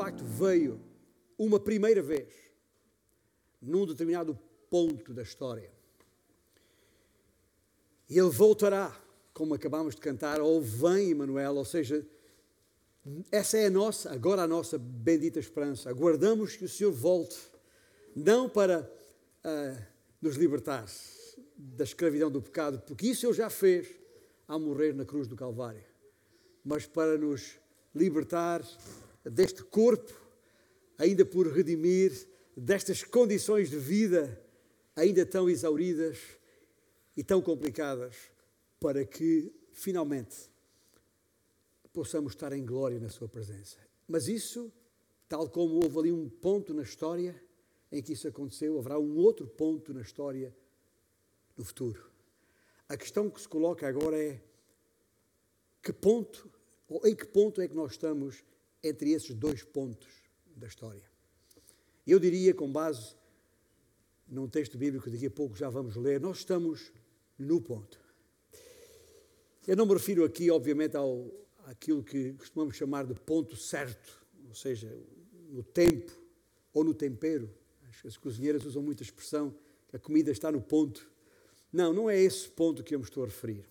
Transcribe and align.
facto 0.00 0.24
veio 0.24 0.80
uma 1.36 1.60
primeira 1.60 2.00
vez 2.00 2.26
num 3.60 3.84
determinado 3.84 4.34
ponto 4.70 5.12
da 5.12 5.22
história. 5.22 5.70
E 8.08 8.18
ele 8.18 8.30
voltará, 8.30 8.98
como 9.34 9.52
acabamos 9.52 9.94
de 9.94 10.00
cantar, 10.00 10.40
ou 10.40 10.58
vem 10.62 11.10
Emmanuel, 11.10 11.54
ou 11.56 11.66
seja, 11.66 12.06
essa 13.30 13.58
é 13.58 13.66
a 13.66 13.70
nossa, 13.70 14.10
agora 14.10 14.44
a 14.44 14.48
nossa 14.48 14.78
bendita 14.78 15.38
esperança. 15.38 15.90
Aguardamos 15.90 16.56
que 16.56 16.64
o 16.64 16.68
Senhor 16.68 16.92
volte, 16.92 17.38
não 18.16 18.48
para 18.48 18.90
uh, 19.44 19.82
nos 20.22 20.36
libertar 20.36 20.86
da 21.58 21.84
escravidão 21.84 22.30
do 22.30 22.40
pecado, 22.40 22.82
porque 22.86 23.08
isso 23.08 23.26
Ele 23.26 23.34
já 23.34 23.50
fez 23.50 23.86
ao 24.48 24.58
morrer 24.58 24.94
na 24.94 25.04
cruz 25.04 25.28
do 25.28 25.36
Calvário, 25.36 25.84
mas 26.64 26.86
para 26.86 27.18
nos 27.18 27.58
libertar 27.94 28.64
deste 29.24 29.62
corpo, 29.64 30.12
ainda 30.98 31.24
por 31.24 31.46
redimir, 31.46 32.28
destas 32.56 33.02
condições 33.02 33.70
de 33.70 33.78
vida 33.78 34.40
ainda 34.94 35.24
tão 35.24 35.48
exauridas 35.48 36.18
e 37.16 37.24
tão 37.24 37.40
complicadas, 37.40 38.16
para 38.78 39.04
que 39.04 39.52
finalmente 39.72 40.50
possamos 41.92 42.32
estar 42.32 42.52
em 42.52 42.64
glória 42.64 42.98
na 42.98 43.08
Sua 43.08 43.28
presença. 43.28 43.78
Mas 44.06 44.28
isso, 44.28 44.72
tal 45.28 45.48
como 45.48 45.76
houve 45.76 45.98
ali 45.98 46.12
um 46.12 46.28
ponto 46.28 46.72
na 46.74 46.82
história 46.82 47.40
em 47.90 48.02
que 48.02 48.12
isso 48.12 48.28
aconteceu, 48.28 48.78
haverá 48.78 48.98
um 48.98 49.16
outro 49.16 49.46
ponto 49.46 49.92
na 49.92 50.00
história 50.00 50.54
no 51.56 51.64
futuro. 51.64 52.10
A 52.88 52.96
questão 52.96 53.28
que 53.28 53.40
se 53.40 53.48
coloca 53.48 53.86
agora 53.86 54.22
é 54.22 54.40
que 55.82 55.92
ponto, 55.92 56.50
ou 56.88 57.06
em 57.06 57.14
que 57.14 57.26
ponto 57.26 57.60
é 57.60 57.68
que 57.68 57.74
nós 57.74 57.92
estamos 57.92 58.44
entre 58.82 59.10
esses 59.12 59.34
dois 59.34 59.62
pontos 59.62 60.08
da 60.56 60.66
história? 60.66 61.02
Eu 62.06 62.18
diria, 62.18 62.54
com 62.54 62.70
base 62.70 63.14
num 64.26 64.48
texto 64.48 64.78
bíblico 64.78 65.04
que 65.04 65.10
daqui 65.10 65.26
a 65.26 65.30
pouco 65.30 65.56
já 65.56 65.68
vamos 65.68 65.96
ler, 65.96 66.20
nós 66.20 66.38
estamos 66.38 66.92
no 67.38 67.60
ponto. 67.60 68.00
Eu 69.66 69.76
não 69.76 69.86
me 69.86 69.94
refiro 69.94 70.24
aqui, 70.24 70.50
obviamente, 70.50 70.96
ao, 70.96 71.30
àquilo 71.66 72.02
que 72.02 72.32
costumamos 72.34 72.76
chamar 72.76 73.06
de 73.06 73.14
ponto 73.14 73.56
certo, 73.56 74.24
ou 74.48 74.54
seja, 74.54 74.90
no 75.48 75.62
tempo 75.62 76.12
ou 76.72 76.84
no 76.84 76.94
tempero. 76.94 77.52
As 78.04 78.16
cozinheiras 78.16 78.64
usam 78.64 78.82
muita 78.82 79.02
expressão 79.02 79.54
a 79.92 79.98
comida 79.98 80.30
está 80.30 80.50
no 80.52 80.60
ponto. 80.60 81.08
Não, 81.72 81.92
não 81.92 82.10
é 82.10 82.18
esse 82.18 82.48
ponto 82.48 82.82
que 82.82 82.94
eu 82.94 82.98
me 82.98 83.04
estou 83.04 83.22
a 83.22 83.26
referir. 83.26 83.68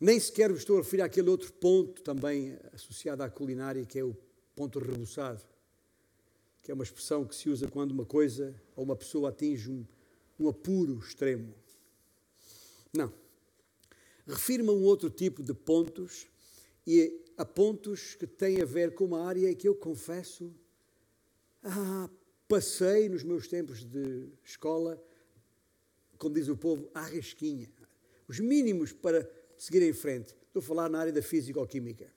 Nem 0.00 0.18
sequer 0.18 0.50
me 0.50 0.56
estou 0.56 0.76
a 0.76 0.80
referir 0.80 1.02
àquele 1.02 1.28
outro 1.28 1.52
ponto 1.52 2.02
também 2.02 2.58
associado 2.72 3.22
à 3.22 3.28
culinária, 3.28 3.84
que 3.84 3.98
é 3.98 4.04
o 4.04 4.16
ponto 4.56 4.78
rebuçado, 4.78 5.44
que 6.62 6.70
é 6.70 6.74
uma 6.74 6.84
expressão 6.84 7.24
que 7.24 7.34
se 7.34 7.50
usa 7.50 7.68
quando 7.68 7.92
uma 7.92 8.06
coisa 8.06 8.54
ou 8.74 8.84
uma 8.84 8.96
pessoa 8.96 9.28
atinge 9.28 9.70
um, 9.70 9.86
um 10.38 10.48
apuro 10.48 10.98
extremo. 10.98 11.54
Não. 12.92 13.12
Refiro-me 14.26 14.70
a 14.70 14.72
um 14.72 14.84
outro 14.84 15.10
tipo 15.10 15.42
de 15.42 15.52
pontos 15.52 16.26
e 16.86 17.22
a 17.36 17.44
pontos 17.44 18.14
que 18.14 18.26
têm 18.26 18.62
a 18.62 18.64
ver 18.64 18.94
com 18.94 19.04
uma 19.04 19.26
área 19.26 19.54
que 19.54 19.68
eu 19.68 19.74
confesso, 19.74 20.50
ah, 21.62 22.08
passei 22.48 23.08
nos 23.08 23.22
meus 23.22 23.46
tempos 23.48 23.84
de 23.84 24.28
escola 24.42 24.98
como 26.20 26.34
diz 26.34 26.48
o 26.48 26.56
povo, 26.56 26.88
à 26.94 27.06
risquinha. 27.06 27.66
Os 28.28 28.38
mínimos 28.38 28.92
para 28.92 29.28
seguir 29.60 29.82
em 29.82 29.92
frente. 29.92 30.34
Estou 30.46 30.60
a 30.60 30.62
falar 30.62 30.88
na 30.88 30.98
área 30.98 31.12
da 31.12 31.20
físico-química. 31.20 32.10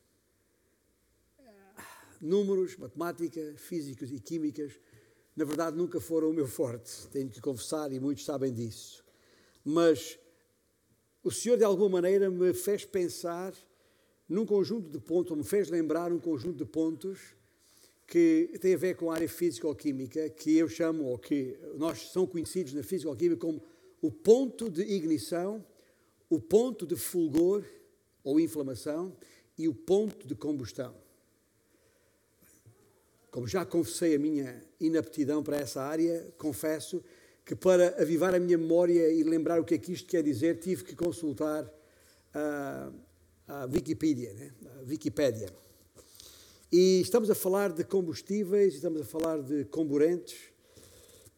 Números, 2.21 2.77
matemática, 2.77 3.53
físicos 3.57 4.09
e 4.11 4.19
químicas, 4.19 4.79
na 5.35 5.43
verdade 5.43 5.75
nunca 5.75 5.99
foram 5.99 6.29
o 6.29 6.33
meu 6.33 6.47
forte, 6.47 7.05
tenho 7.09 7.29
que 7.29 7.41
confessar 7.41 7.91
e 7.91 7.99
muitos 7.99 8.23
sabem 8.23 8.53
disso. 8.53 9.03
Mas 9.61 10.17
o 11.21 11.29
Senhor 11.29 11.57
de 11.57 11.65
alguma 11.65 11.89
maneira 11.89 12.29
me 12.29 12.53
fez 12.53 12.85
pensar 12.85 13.53
num 14.29 14.45
conjunto 14.45 14.89
de 14.89 14.99
pontos, 14.99 15.31
ou 15.31 15.37
me 15.37 15.43
fez 15.43 15.69
lembrar 15.69 16.13
um 16.13 16.19
conjunto 16.19 16.57
de 16.57 16.65
pontos 16.65 17.19
que 18.07 18.57
tem 18.61 18.73
a 18.73 18.77
ver 18.77 18.95
com 18.95 19.11
a 19.11 19.15
área 19.15 19.27
físico-química, 19.27 20.29
que 20.29 20.57
eu 20.57 20.69
chamo, 20.69 21.03
ou 21.03 21.19
que 21.19 21.59
nós 21.75 22.09
são 22.09 22.25
conhecidos 22.25 22.73
na 22.73 22.83
físico-química 22.83 23.41
como 23.41 23.61
o 24.01 24.09
ponto 24.09 24.69
de 24.69 24.81
ignição, 24.81 25.65
o 26.29 26.39
ponto 26.39 26.85
de 26.85 26.95
fulgor 26.95 27.63
ou 28.23 28.39
inflamação 28.39 29.15
e 29.57 29.67
o 29.67 29.73
ponto 29.73 30.27
de 30.27 30.35
combustão. 30.35 30.95
Como 33.29 33.47
já 33.47 33.65
confessei 33.65 34.15
a 34.15 34.19
minha 34.19 34.63
inaptidão 34.79 35.41
para 35.41 35.57
essa 35.57 35.81
área, 35.81 36.31
confesso 36.37 37.03
que 37.45 37.55
para 37.55 38.01
avivar 38.01 38.33
a 38.33 38.39
minha 38.39 38.57
memória 38.57 39.11
e 39.11 39.23
lembrar 39.23 39.59
o 39.59 39.65
que 39.65 39.73
é 39.73 39.77
que 39.77 39.91
isto 39.91 40.07
quer 40.07 40.23
dizer, 40.23 40.59
tive 40.59 40.83
que 40.83 40.95
consultar 40.95 41.69
a, 42.33 42.91
a 43.47 43.65
Wikipedia, 43.65 44.33
né? 44.33 44.51
a 44.77 44.81
Wikipédia. 44.87 45.49
E 46.71 47.01
estamos 47.01 47.29
a 47.29 47.35
falar 47.35 47.71
de 47.71 47.83
combustíveis, 47.83 48.75
estamos 48.75 49.01
a 49.01 49.05
falar 49.05 49.41
de 49.41 49.65
comburentes, 49.65 50.52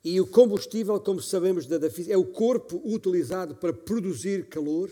e 0.05 0.21
o 0.21 0.27
combustível, 0.27 0.99
como 0.99 1.19
sabemos 1.19 1.65
da, 1.65 1.79
da 1.79 1.89
física, 1.89 2.13
é 2.13 2.17
o 2.17 2.25
corpo 2.25 2.79
utilizado 2.85 3.55
para 3.55 3.73
produzir 3.73 4.47
calor. 4.47 4.91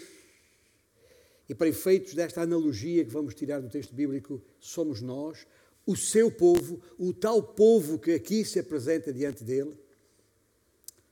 E 1.47 1.53
para 1.53 1.67
efeitos 1.67 2.15
desta 2.15 2.41
analogia 2.41 3.05
que 3.05 3.11
vamos 3.11 3.35
tirar 3.35 3.59
do 3.59 3.69
texto 3.69 3.93
bíblico, 3.93 4.41
somos 4.59 5.01
nós, 5.01 5.45
o 5.85 5.95
seu 5.95 6.31
povo, 6.31 6.81
o 6.97 7.13
tal 7.13 7.43
povo 7.43 7.99
que 7.99 8.11
aqui 8.11 8.43
se 8.43 8.57
apresenta 8.57 9.13
diante 9.13 9.43
dele, 9.43 9.77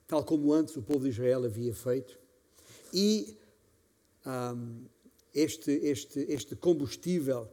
tal 0.08 0.24
como 0.24 0.52
antes 0.52 0.76
o 0.76 0.82
povo 0.82 1.04
de 1.04 1.10
Israel 1.10 1.46
havia 1.46 1.74
feito. 1.76 2.18
E 2.92 3.38
um, 4.26 4.86
este, 5.32 5.72
este, 5.74 6.22
este 6.28 6.56
combustível 6.56 7.48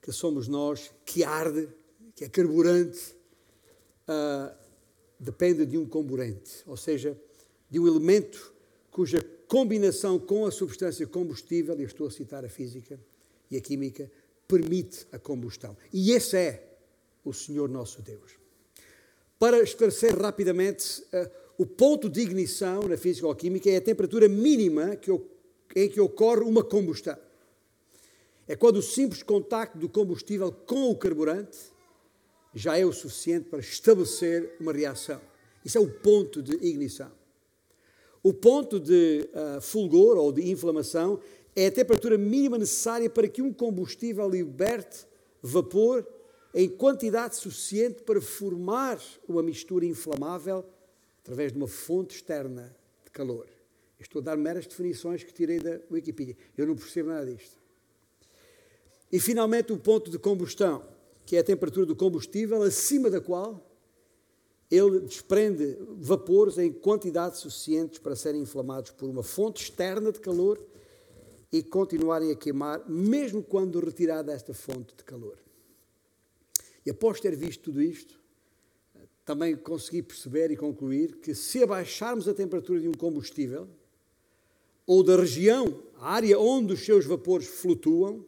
que 0.00 0.12
somos 0.12 0.46
nós, 0.46 0.92
que 1.04 1.24
arde, 1.24 1.68
que 2.14 2.24
é 2.24 2.28
carburante, 2.28 3.16
uh, 4.06 4.59
depende 5.20 5.66
de 5.66 5.76
um 5.76 5.84
comburente, 5.84 6.62
ou 6.66 6.76
seja, 6.76 7.16
de 7.68 7.78
um 7.78 7.86
elemento 7.86 8.54
cuja 8.90 9.22
combinação 9.46 10.18
com 10.18 10.46
a 10.46 10.50
substância 10.50 11.06
combustível, 11.06 11.78
e 11.78 11.84
estou 11.84 12.06
a 12.06 12.10
citar 12.10 12.44
a 12.44 12.48
física 12.48 12.98
e 13.50 13.56
a 13.56 13.60
química, 13.60 14.10
permite 14.48 15.06
a 15.12 15.18
combustão. 15.18 15.76
E 15.92 16.12
esse 16.12 16.36
é 16.36 16.78
o 17.24 17.32
Senhor 17.32 17.68
nosso 17.68 18.00
Deus. 18.00 18.32
Para 19.38 19.60
esclarecer 19.62 20.16
rapidamente, 20.18 21.02
uh, 21.02 21.30
o 21.58 21.66
ponto 21.66 22.08
de 22.08 22.20
ignição 22.20 22.82
na 22.82 22.96
física 22.96 23.26
ou 23.26 23.34
química 23.34 23.70
é 23.70 23.76
a 23.76 23.80
temperatura 23.80 24.28
mínima 24.28 24.98
em 25.76 25.88
que 25.88 26.00
ocorre 26.00 26.42
uma 26.42 26.64
combustão. 26.64 27.16
É 28.48 28.56
quando 28.56 28.76
o 28.76 28.82
simples 28.82 29.22
contacto 29.22 29.78
do 29.78 29.88
combustível 29.88 30.50
com 30.50 30.90
o 30.90 30.96
carburante 30.96 31.58
já 32.54 32.76
é 32.76 32.84
o 32.84 32.92
suficiente 32.92 33.48
para 33.48 33.60
estabelecer 33.60 34.56
uma 34.60 34.72
reação. 34.72 35.20
Isso 35.64 35.78
é 35.78 35.80
o 35.80 35.88
ponto 35.88 36.42
de 36.42 36.54
ignição. 36.54 37.10
O 38.22 38.32
ponto 38.32 38.78
de 38.78 39.28
uh, 39.32 39.60
fulgor 39.60 40.16
ou 40.16 40.32
de 40.32 40.50
inflamação 40.50 41.20
é 41.54 41.66
a 41.66 41.70
temperatura 41.70 42.18
mínima 42.18 42.58
necessária 42.58 43.08
para 43.08 43.28
que 43.28 43.40
um 43.40 43.52
combustível 43.52 44.28
liberte 44.28 45.06
vapor 45.42 46.06
em 46.54 46.68
quantidade 46.68 47.36
suficiente 47.36 48.02
para 48.02 48.20
formar 48.20 49.00
uma 49.28 49.42
mistura 49.42 49.84
inflamável 49.86 50.64
através 51.22 51.52
de 51.52 51.58
uma 51.58 51.68
fonte 51.68 52.16
externa 52.16 52.76
de 53.04 53.10
calor. 53.10 53.46
estou 53.98 54.20
a 54.20 54.24
dar 54.24 54.36
meras 54.36 54.66
definições 54.66 55.22
que 55.22 55.32
tirei 55.32 55.60
da 55.60 55.80
Wikipedia. 55.90 56.36
Eu 56.56 56.66
não 56.66 56.76
percebo 56.76 57.10
nada 57.10 57.26
disto. 57.26 57.56
E 59.12 59.18
finalmente 59.18 59.72
o 59.72 59.78
ponto 59.78 60.10
de 60.10 60.18
combustão 60.18 60.84
que 61.30 61.36
é 61.36 61.38
a 61.38 61.44
temperatura 61.44 61.86
do 61.86 61.94
combustível, 61.94 62.60
acima 62.60 63.08
da 63.08 63.20
qual 63.20 63.64
ele 64.68 64.98
desprende 64.98 65.78
vapores 65.96 66.58
em 66.58 66.72
quantidades 66.72 67.38
suficientes 67.38 68.00
para 68.00 68.16
serem 68.16 68.40
inflamados 68.40 68.90
por 68.90 69.08
uma 69.08 69.22
fonte 69.22 69.62
externa 69.62 70.10
de 70.10 70.18
calor 70.18 70.60
e 71.52 71.62
continuarem 71.62 72.32
a 72.32 72.34
queimar, 72.34 72.82
mesmo 72.90 73.44
quando 73.44 73.78
retirada 73.78 74.32
esta 74.32 74.52
fonte 74.52 74.92
de 74.96 75.04
calor. 75.04 75.38
E 76.84 76.90
após 76.90 77.20
ter 77.20 77.36
visto 77.36 77.62
tudo 77.62 77.80
isto, 77.80 78.20
também 79.24 79.54
consegui 79.54 80.02
perceber 80.02 80.50
e 80.50 80.56
concluir 80.56 81.20
que 81.20 81.32
se 81.32 81.62
abaixarmos 81.62 82.26
a 82.26 82.34
temperatura 82.34 82.80
de 82.80 82.88
um 82.88 82.94
combustível, 82.94 83.68
ou 84.84 85.04
da 85.04 85.14
região, 85.14 85.80
a 85.94 86.10
área 86.10 86.40
onde 86.40 86.72
os 86.72 86.84
seus 86.84 87.06
vapores 87.06 87.46
flutuam, 87.46 88.26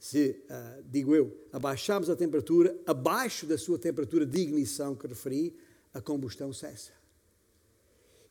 se, 0.00 0.42
uh, 0.48 0.82
digo 0.90 1.14
eu, 1.14 1.36
abaixarmos 1.52 2.08
a 2.08 2.16
temperatura 2.16 2.74
abaixo 2.86 3.46
da 3.46 3.58
sua 3.58 3.78
temperatura 3.78 4.24
de 4.24 4.40
ignição 4.40 4.96
que 4.96 5.06
referi, 5.06 5.54
a 5.92 6.00
combustão 6.00 6.52
cessa. 6.52 6.92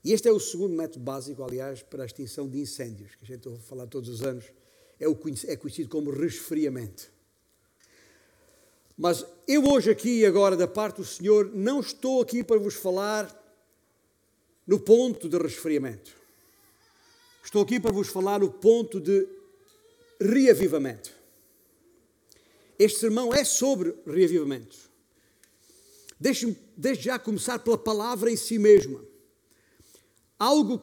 E 0.04 0.12
este 0.12 0.28
é 0.28 0.32
o 0.32 0.40
segundo 0.40 0.76
método 0.76 1.04
básico, 1.06 1.44
aliás, 1.44 1.84
para 1.84 2.04
a 2.04 2.06
extinção 2.06 2.50
de 2.50 2.60
incêndios, 2.60 3.14
que 3.16 3.24
a 3.24 3.28
gente 3.28 3.48
ouve 3.48 3.62
falar 3.62 3.86
todos 3.86 4.10
os 4.10 4.24
anos, 4.24 4.46
é, 5.00 5.08
o, 5.08 5.18
é 5.46 5.56
conhecido 5.56 5.90
como 5.90 6.10
resfriamento. 6.10 7.12
Mas 8.98 9.24
eu 9.48 9.64
hoje 9.70 9.92
aqui 9.92 10.26
agora 10.26 10.58
da 10.58 10.68
parte 10.68 10.98
do 10.98 11.06
Senhor 11.06 11.52
não 11.54 11.82
estou 11.82 12.22
aqui 12.22 12.44
para 12.44 12.58
vos 12.58 12.74
falar 12.74 13.30
no 14.66 14.80
ponto 14.80 15.30
de 15.30 15.38
resfriamento. 15.38 16.18
Estou 17.44 17.62
aqui 17.62 17.80
para 17.80 17.92
vos 17.92 18.08
falar 18.08 18.40
no 18.40 18.52
ponto 18.52 19.00
de 19.00 19.28
reavivamento. 20.20 21.19
Este 22.80 23.02
sermão 23.02 23.34
é 23.34 23.44
sobre 23.44 23.94
reavivamento. 24.08 24.90
Deixe-me 26.18 26.58
desde 26.78 27.04
já 27.04 27.20
começar 27.20 27.60
pela 27.60 27.78
palavra 27.78 28.32
em 28.32 28.38
si 28.38 28.58
mesma. 28.58 29.04
Algo 30.40 30.82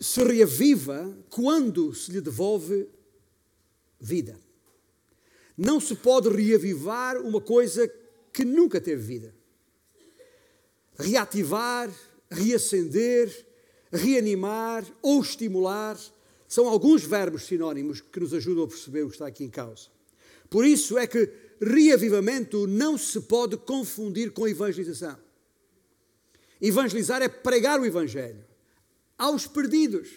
se 0.00 0.22
reaviva 0.24 1.16
quando 1.30 1.94
se 1.94 2.10
lhe 2.10 2.20
devolve 2.20 2.88
vida. 4.00 4.36
Não 5.56 5.80
se 5.80 5.94
pode 5.94 6.28
reavivar 6.28 7.16
uma 7.18 7.40
coisa 7.40 7.88
que 8.32 8.44
nunca 8.44 8.80
teve 8.80 9.02
vida. 9.02 9.34
Reativar, 10.98 11.90
reacender, 12.28 13.46
reanimar 13.92 14.84
ou 15.00 15.20
estimular 15.20 15.96
são 16.48 16.68
alguns 16.68 17.04
verbos 17.04 17.44
sinónimos 17.44 18.00
que 18.00 18.20
nos 18.20 18.34
ajudam 18.34 18.64
a 18.64 18.68
perceber 18.68 19.04
o 19.04 19.08
que 19.08 19.14
está 19.14 19.26
aqui 19.26 19.44
em 19.44 19.50
causa. 19.50 19.95
Por 20.48 20.64
isso 20.64 20.98
é 20.98 21.06
que 21.06 21.30
reavivamento 21.60 22.66
não 22.66 22.98
se 22.98 23.20
pode 23.22 23.56
confundir 23.56 24.32
com 24.32 24.46
evangelização. 24.46 25.18
Evangelizar 26.60 27.22
é 27.22 27.28
pregar 27.28 27.80
o 27.80 27.86
Evangelho 27.86 28.44
aos 29.18 29.46
perdidos. 29.46 30.08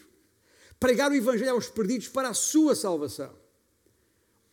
Pregar 0.79 1.11
o 1.11 1.15
Evangelho 1.15 1.51
aos 1.51 1.67
perdidos 1.67 2.07
para 2.07 2.29
a 2.29 2.33
sua 2.33 2.75
salvação. 2.75 3.33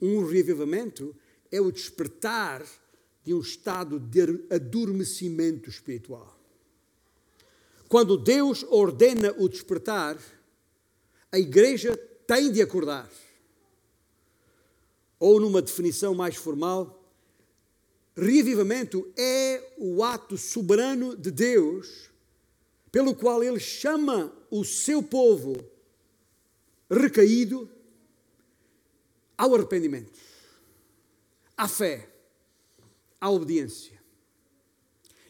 Um 0.01 0.25
reavivamento 0.27 1.15
é 1.51 1.61
o 1.61 1.71
despertar 1.71 2.65
de 3.25 3.33
um 3.35 3.41
estado 3.41 3.99
de 3.99 4.21
adormecimento 4.51 5.71
espiritual. 5.71 6.37
Quando 7.89 8.17
Deus 8.17 8.65
ordena 8.69 9.35
o 9.39 9.49
despertar, 9.49 10.19
a 11.31 11.39
igreja 11.39 11.97
tem 12.27 12.51
de 12.51 12.61
acordar. 12.61 13.09
Ou, 15.19 15.41
numa 15.41 15.63
definição 15.63 16.15
mais 16.15 16.37
formal, 16.37 17.03
reavivamento 18.17 19.11
é 19.17 19.75
o 19.77 20.03
ato 20.03 20.39
soberano 20.39 21.17
de 21.17 21.31
Deus 21.31 22.11
pelo 22.91 23.15
qual 23.15 23.45
ele 23.45 23.61
chama 23.61 24.33
o 24.51 24.65
seu 24.65 25.03
povo 25.03 25.55
recaído 26.91 27.69
ao 29.37 29.55
arrependimento, 29.55 30.19
à 31.57 31.69
fé, 31.69 32.09
à 33.21 33.31
obediência. 33.31 34.01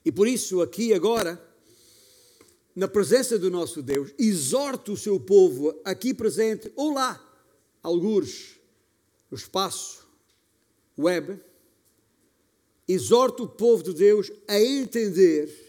E 0.04 0.12
por 0.12 0.28
isso, 0.28 0.62
aqui 0.62 0.94
agora, 0.94 1.42
na 2.74 2.86
presença 2.86 3.36
do 3.36 3.50
nosso 3.50 3.82
Deus, 3.82 4.12
exorta 4.16 4.92
o 4.92 4.96
seu 4.96 5.18
povo 5.18 5.76
aqui 5.84 6.14
presente 6.14 6.72
ou 6.76 6.92
lá, 6.92 7.20
algures, 7.82 8.55
no 9.30 9.36
espaço 9.36 10.06
web, 10.98 11.40
exorta 12.88 13.42
o 13.42 13.48
povo 13.48 13.82
de 13.82 13.92
Deus 13.92 14.30
a 14.46 14.60
entender 14.60 15.66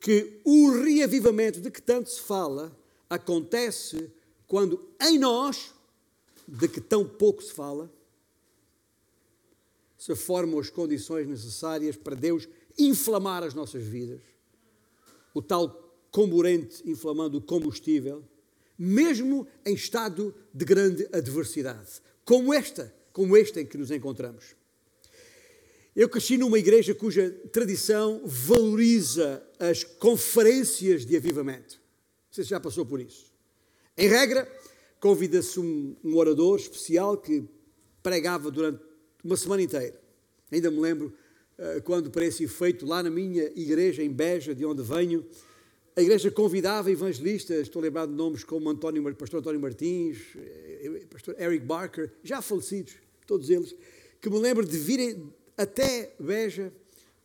que 0.00 0.40
o 0.44 0.70
reavivamento 0.70 1.60
de 1.60 1.70
que 1.70 1.80
tanto 1.80 2.10
se 2.10 2.20
fala 2.20 2.76
acontece 3.08 4.10
quando 4.46 4.88
em 5.00 5.18
nós, 5.18 5.72
de 6.46 6.68
que 6.68 6.80
tão 6.80 7.06
pouco 7.06 7.42
se 7.42 7.52
fala, 7.52 7.90
se 9.96 10.14
formam 10.16 10.58
as 10.58 10.68
condições 10.68 11.28
necessárias 11.28 11.96
para 11.96 12.16
Deus 12.16 12.48
inflamar 12.78 13.44
as 13.44 13.54
nossas 13.54 13.84
vidas. 13.84 14.20
O 15.32 15.40
tal 15.40 15.96
comburente 16.10 16.82
inflamando 16.84 17.38
o 17.38 17.40
combustível, 17.40 18.24
mesmo 18.76 19.46
em 19.64 19.74
estado 19.74 20.34
de 20.52 20.64
grande 20.64 21.08
adversidade, 21.12 22.02
como 22.32 22.54
esta, 22.54 22.90
como 23.12 23.36
este 23.36 23.60
em 23.60 23.66
que 23.66 23.76
nos 23.76 23.90
encontramos. 23.90 24.56
Eu 25.94 26.08
cresci 26.08 26.38
numa 26.38 26.58
igreja 26.58 26.94
cuja 26.94 27.30
tradição 27.52 28.22
valoriza 28.24 29.46
as 29.58 29.84
conferências 29.84 31.04
de 31.04 31.14
avivamento. 31.14 31.74
Não 31.74 32.32
sei 32.32 32.44
se 32.44 32.48
já 32.48 32.58
passou 32.58 32.86
por 32.86 33.02
isso. 33.02 33.30
Em 33.98 34.08
regra, 34.08 34.50
convida-se 34.98 35.60
um, 35.60 35.94
um, 36.02 36.16
orador 36.16 36.58
especial 36.58 37.18
que 37.18 37.44
pregava 38.02 38.50
durante 38.50 38.82
uma 39.22 39.36
semana 39.36 39.60
inteira. 39.60 40.00
Ainda 40.50 40.70
me 40.70 40.80
lembro 40.80 41.12
uh, 41.58 41.82
quando, 41.82 42.10
para 42.10 42.24
esse 42.24 42.44
efeito, 42.44 42.86
lá 42.86 43.02
na 43.02 43.10
minha 43.10 43.44
igreja, 43.54 44.02
em 44.02 44.10
Beja, 44.10 44.54
de 44.54 44.64
onde 44.64 44.82
venho, 44.82 45.22
a 45.94 46.00
igreja 46.00 46.30
convidava 46.30 46.90
evangelistas, 46.90 47.62
estou 47.62 47.82
lembrado 47.82 48.10
de 48.10 48.16
nomes 48.16 48.44
como 48.44 48.68
António, 48.70 49.02
pastor 49.14 49.40
António 49.40 49.60
Martins, 49.60 50.18
eh, 50.36 51.02
pastor 51.10 51.34
Eric 51.38 51.64
Barker, 51.64 52.10
já 52.22 52.40
falecidos, 52.40 52.94
todos 53.26 53.50
eles, 53.50 53.74
que 54.20 54.30
me 54.30 54.38
lembro 54.38 54.64
de 54.64 54.78
virem 54.78 55.32
até 55.56 56.14
Beja 56.18 56.72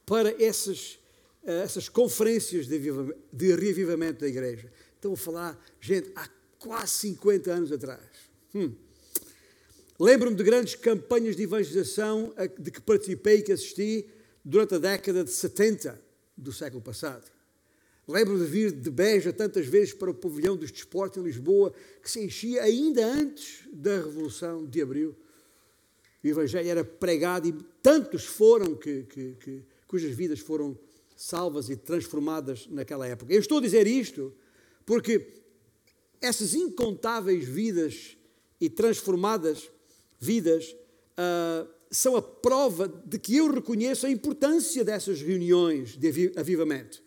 para 0.05 0.31
essas, 0.43 0.99
eh, 1.45 1.61
essas 1.63 1.87
conferências 1.87 2.67
de, 2.67 2.79
de 3.31 3.55
reavivamento 3.55 4.21
da 4.21 4.27
igreja. 4.27 4.71
Estão 4.95 5.13
a 5.13 5.17
falar, 5.17 5.65
gente, 5.79 6.11
há 6.15 6.27
quase 6.59 6.91
50 6.91 7.51
anos 7.51 7.71
atrás. 7.71 8.01
Hum. 8.53 8.73
Lembro-me 9.99 10.35
de 10.35 10.43
grandes 10.43 10.75
campanhas 10.75 11.35
de 11.35 11.43
evangelização 11.43 12.33
de 12.59 12.69
que 12.69 12.81
participei 12.81 13.37
e 13.37 13.41
que 13.43 13.51
assisti 13.51 14.07
durante 14.43 14.75
a 14.75 14.77
década 14.77 15.23
de 15.23 15.31
70 15.31 15.99
do 16.35 16.51
século 16.51 16.81
passado. 16.81 17.36
Lembro-me 18.07 18.39
de 18.39 18.49
vir 18.49 18.71
de 18.71 18.89
Beja 18.89 19.33
tantas 19.33 19.65
vezes 19.65 19.93
para 19.93 20.09
o 20.09 20.13
pavilhão 20.13 20.55
dos 20.55 20.71
desportos 20.71 21.21
em 21.21 21.25
Lisboa, 21.25 21.73
que 22.01 22.09
se 22.09 22.23
enchia 22.23 22.63
ainda 22.63 23.05
antes 23.05 23.67
da 23.71 23.97
Revolução 23.97 24.65
de 24.65 24.81
Abril 24.81 25.15
o 26.27 26.31
Evangelho 26.31 26.69
era 26.69 26.83
pregado 26.83 27.47
e 27.47 27.53
tantos 27.81 28.25
foram 28.25 28.75
que, 28.75 29.03
que, 29.03 29.35
que, 29.35 29.63
cujas 29.87 30.11
vidas 30.11 30.39
foram 30.39 30.77
salvas 31.15 31.69
e 31.69 31.75
transformadas 31.75 32.67
naquela 32.69 33.07
época. 33.07 33.33
Eu 33.33 33.39
estou 33.39 33.59
a 33.59 33.61
dizer 33.61 33.87
isto 33.87 34.33
porque 34.85 35.33
essas 36.21 36.53
incontáveis 36.53 37.45
vidas 37.45 38.17
e 38.59 38.69
transformadas 38.69 39.69
vidas 40.19 40.75
uh, 41.17 41.67
são 41.89 42.15
a 42.15 42.21
prova 42.21 42.87
de 42.87 43.17
que 43.19 43.37
eu 43.37 43.51
reconheço 43.51 44.05
a 44.05 44.09
importância 44.09 44.83
dessas 44.83 45.21
reuniões 45.21 45.97
de 45.97 46.33
avivamento. 46.35 47.01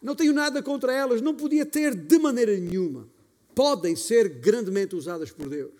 Não 0.00 0.14
tenho 0.14 0.32
nada 0.32 0.62
contra 0.62 0.92
elas, 0.92 1.20
não 1.20 1.34
podia 1.34 1.66
ter 1.66 1.94
de 1.94 2.18
maneira 2.18 2.56
nenhuma. 2.56 3.08
Podem 3.54 3.96
ser 3.96 4.28
grandemente 4.28 4.94
usadas 4.94 5.30
por 5.30 5.48
Deus. 5.48 5.72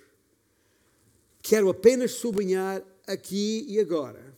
Quero 1.40 1.70
apenas 1.70 2.12
sublinhar 2.12 2.82
aqui 3.06 3.64
e 3.68 3.78
agora 3.78 4.37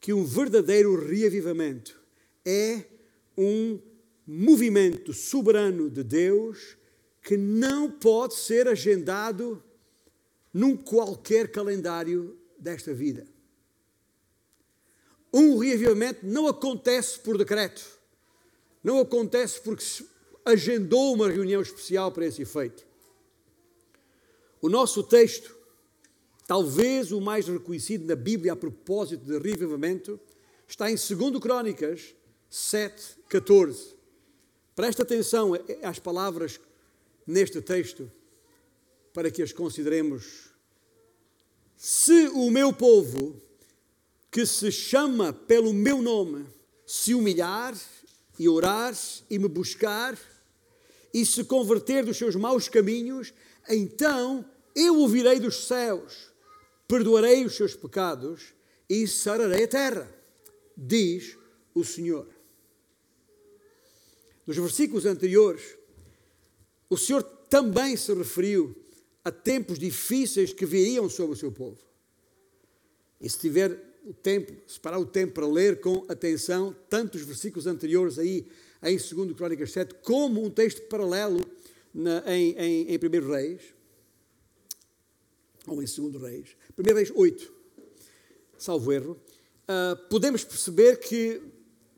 que 0.00 0.12
um 0.12 0.24
verdadeiro 0.24 1.06
reavivamento 1.06 2.00
é 2.44 2.84
um 3.36 3.80
movimento 4.26 5.12
soberano 5.12 5.88
de 5.88 6.02
Deus 6.02 6.76
que 7.22 7.36
não 7.36 7.90
pode 7.90 8.34
ser 8.34 8.68
agendado 8.68 9.62
num 10.52 10.76
qualquer 10.76 11.50
calendário 11.50 12.38
desta 12.58 12.92
vida. 12.92 13.26
Um 15.32 15.58
reavivamento 15.58 16.26
não 16.26 16.48
acontece 16.48 17.18
por 17.20 17.36
decreto, 17.36 17.97
não 18.82 19.00
acontece 19.00 19.60
porque 19.60 19.82
se 19.82 20.08
agendou 20.44 21.14
uma 21.14 21.28
reunião 21.28 21.60
especial 21.60 22.10
para 22.10 22.26
esse 22.26 22.42
efeito. 22.42 22.86
O 24.60 24.68
nosso 24.68 25.02
texto 25.02 25.58
talvez 26.48 27.12
o 27.12 27.20
mais 27.20 27.46
reconhecido 27.46 28.06
na 28.06 28.16
Bíblia 28.16 28.54
a 28.54 28.56
propósito 28.56 29.22
de 29.22 29.38
revivamento, 29.38 30.18
está 30.66 30.90
em 30.90 30.94
2 30.94 31.38
Crónicas 31.42 32.14
7, 32.48 33.18
14. 33.28 33.94
Presta 34.74 35.02
atenção 35.02 35.52
às 35.82 35.98
palavras 35.98 36.58
neste 37.26 37.60
texto 37.60 38.10
para 39.12 39.30
que 39.30 39.42
as 39.42 39.52
consideremos. 39.52 40.48
Se 41.76 42.28
o 42.28 42.50
meu 42.50 42.72
povo, 42.72 43.38
que 44.30 44.46
se 44.46 44.72
chama 44.72 45.34
pelo 45.34 45.74
meu 45.74 46.00
nome, 46.00 46.46
se 46.86 47.12
humilhar 47.12 47.78
e 48.38 48.48
orar 48.48 48.94
e 49.28 49.38
me 49.38 49.48
buscar 49.48 50.18
e 51.12 51.24
se 51.24 51.44
converter 51.44 52.04
dos 52.04 52.16
seus 52.16 52.36
maus 52.36 52.68
caminhos, 52.68 53.32
então 53.68 54.44
eu 54.74 54.98
ouvirei 54.98 55.40
dos 55.40 55.66
céus 55.66 56.28
perdoarei 56.88 57.44
os 57.44 57.54
seus 57.54 57.76
pecados 57.76 58.54
e 58.88 59.06
sararei 59.06 59.64
a 59.64 59.68
terra, 59.68 60.14
diz 60.74 61.36
o 61.74 61.84
Senhor. 61.84 62.26
Nos 64.46 64.56
versículos 64.56 65.04
anteriores, 65.04 65.76
o 66.88 66.96
Senhor 66.96 67.22
também 67.22 67.94
se 67.98 68.12
referiu 68.14 68.74
a 69.22 69.30
tempos 69.30 69.78
difíceis 69.78 70.54
que 70.54 70.64
viriam 70.64 71.10
sobre 71.10 71.34
o 71.34 71.38
seu 71.38 71.52
povo. 71.52 71.78
E 73.20 73.28
se 73.28 73.38
tiver 73.38 73.87
o 74.08 74.14
tempo, 74.14 74.54
separar 74.66 74.98
o 74.98 75.04
tempo 75.04 75.34
para 75.34 75.46
ler 75.46 75.80
com 75.80 76.06
atenção 76.08 76.74
tanto 76.88 77.16
os 77.16 77.22
versículos 77.22 77.66
anteriores 77.66 78.18
aí 78.18 78.48
em 78.82 78.96
2 78.96 79.32
Crónicas 79.36 79.70
7, 79.72 79.96
como 80.02 80.42
um 80.42 80.48
texto 80.48 80.80
paralelo 80.88 81.44
na, 81.92 82.22
em, 82.26 82.52
em, 82.52 82.94
em 82.94 82.96
1 82.96 83.28
Reis, 83.30 83.60
ou 85.66 85.82
em 85.82 85.84
2 85.84 86.22
Reis, 86.22 86.56
1 86.78 86.94
Reis 86.94 87.12
8, 87.14 87.52
salvo 88.56 88.92
erro, 88.94 89.12
uh, 89.68 90.08
podemos 90.08 90.42
perceber 90.42 90.96
que 91.00 91.42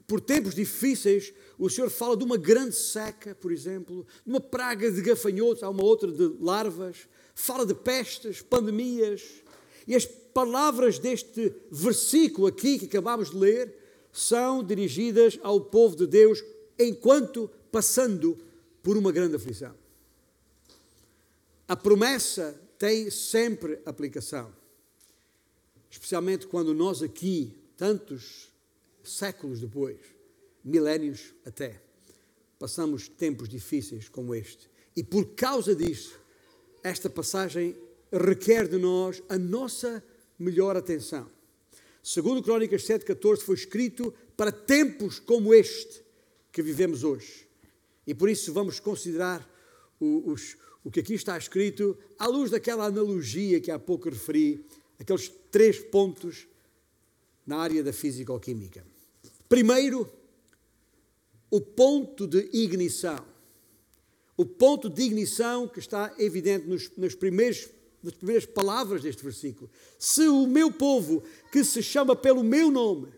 por 0.09 0.21
tempos 0.21 0.53
difíceis 0.53 1.33
o 1.57 1.71
Senhor 1.71 1.91
fala 1.91 2.17
de 2.17 2.25
uma 2.25 2.37
grande 2.37 2.75
seca, 2.75 3.37
por 3.37 3.53
exemplo, 3.53 4.05
de 4.27 4.33
uma 4.33 4.41
praga 4.41 4.91
de 4.91 5.01
gafanhotos, 5.01 5.63
há 5.63 5.71
uma 5.71 5.85
outra 5.85 6.11
de 6.11 6.27
larvas, 6.41 7.09
fala 7.37 7.65
de 7.65 7.75
pestes, 7.75 8.43
pandemias, 8.43 9.45
e 9.87 9.95
as 9.95 10.05
palavras 10.33 10.99
deste 10.99 11.53
versículo 11.71 12.47
aqui 12.47 12.79
que 12.79 12.87
acabamos 12.87 13.31
de 13.31 13.37
ler 13.37 13.75
são 14.13 14.63
dirigidas 14.63 15.39
ao 15.43 15.61
povo 15.61 15.97
de 15.97 16.07
Deus 16.07 16.43
enquanto 16.79 17.51
passando 17.71 18.39
por 18.83 18.97
uma 18.97 19.13
grande 19.13 19.37
aflição. 19.37 19.75
A 21.69 21.77
promessa 21.77 22.61
tem 22.79 23.11
sempre 23.11 23.81
aplicação, 23.85 24.53
especialmente 25.91 26.47
quando 26.47 26.75
nós 26.75 27.03
aqui, 27.03 27.55
tantos 27.77 28.49
séculos 29.05 29.61
depois, 29.61 29.99
milénios 30.65 31.35
até, 31.45 31.81
passamos 32.59 33.09
tempos 33.09 33.49
difíceis 33.49 34.09
como 34.09 34.35
este. 34.35 34.69
E 34.97 35.05
por 35.05 35.35
causa 35.35 35.75
disso, 35.75 36.19
esta 36.83 37.09
passagem 37.09 37.77
requer 38.13 38.67
de 38.67 38.77
nós 38.77 39.23
a 39.29 39.39
nossa 39.39 40.03
melhor 40.41 40.77
atenção. 40.77 41.31
Segundo 42.03 42.43
Crónicas 42.43 42.83
7,14 42.83 43.41
foi 43.41 43.55
escrito 43.55 44.13
para 44.37 44.51
tempos 44.51 45.19
como 45.19 45.53
este 45.53 46.03
que 46.51 46.63
vivemos 46.63 47.05
hoje. 47.05 47.47
E 48.07 48.15
por 48.15 48.29
isso 48.29 48.53
vamos 48.53 48.81
considerar 48.81 49.49
o, 50.01 50.31
os, 50.31 50.57
o 50.83 50.91
que 50.91 51.01
aqui 51.01 51.15
está 51.15 51.37
escrito 51.37 51.97
à 52.19 52.27
luz 52.27 52.51
daquela 52.51 52.87
analogia 52.87 53.61
que 53.61 53.71
há 53.71 53.79
pouco 53.79 54.09
referi, 54.09 54.65
aqueles 54.99 55.31
três 55.51 55.79
pontos 55.79 56.47
na 57.47 57.59
área 57.59 57.85
da 57.85 57.93
físico-química. 57.93 58.85
Primeiro, 59.49 60.11
o 61.51 61.61
ponto 61.61 62.27
de 62.27 62.49
ignição. 62.53 63.25
O 64.37 64.47
ponto 64.47 64.89
de 64.89 65.03
ignição 65.03 65.69
que 65.69 65.81
está 65.81 66.15
evidente 66.19 66.67
nos, 66.67 66.91
nos 66.97 67.15
primeiros, 67.15 67.69
nas 68.03 68.15
primeiras 68.15 68.47
palavras 68.47 69.03
deste 69.03 69.23
versículo. 69.23 69.71
Se 69.99 70.27
o 70.29 70.47
meu 70.47 70.73
povo, 70.73 71.23
que 71.53 71.63
se 71.65 71.83
chama 71.83 72.17
pelo 72.17 72.43
meu 72.43 72.71
nome, 72.71 73.09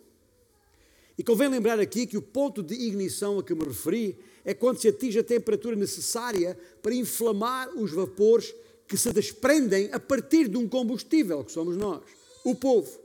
e 1.16 1.22
convém 1.22 1.48
lembrar 1.48 1.78
aqui 1.78 2.06
que 2.06 2.16
o 2.16 2.22
ponto 2.22 2.62
de 2.62 2.74
ignição 2.74 3.38
a 3.38 3.42
que 3.42 3.54
me 3.54 3.64
referi 3.64 4.18
é 4.44 4.54
quando 4.54 4.80
se 4.80 4.88
atinge 4.88 5.18
a 5.18 5.24
temperatura 5.24 5.76
necessária 5.76 6.58
para 6.82 6.94
inflamar 6.94 7.68
os 7.76 7.92
vapores 7.92 8.54
que 8.88 8.96
se 8.96 9.12
desprendem 9.12 9.88
a 9.92 10.00
partir 10.00 10.48
de 10.48 10.56
um 10.56 10.68
combustível, 10.68 11.44
que 11.44 11.52
somos 11.52 11.76
nós, 11.76 12.02
o 12.44 12.54
povo. 12.54 13.00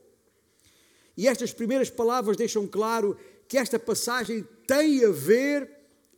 E 1.16 1.28
estas 1.28 1.54
primeiras 1.54 1.90
palavras 1.90 2.38
deixam 2.38 2.66
claro 2.68 3.18
que 3.48 3.58
esta 3.58 3.80
passagem 3.80 4.46
tem 4.66 5.04
a 5.06 5.10
ver 5.10 5.70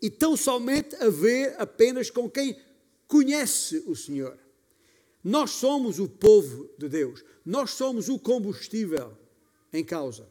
e 0.02 0.10
tão 0.10 0.36
somente 0.36 0.96
a 0.96 1.10
ver 1.10 1.56
apenas 1.58 2.10
com 2.10 2.30
quem 2.30 2.58
conhece 3.08 3.84
o 3.88 3.96
Senhor. 3.96 4.38
Nós 5.24 5.52
somos 5.52 6.00
o 6.00 6.08
povo 6.08 6.70
de 6.78 6.88
Deus, 6.88 7.24
nós 7.46 7.72
somos 7.72 8.08
o 8.10 8.18
combustível 8.18 9.18
em 9.74 9.84
causa. 9.84 10.28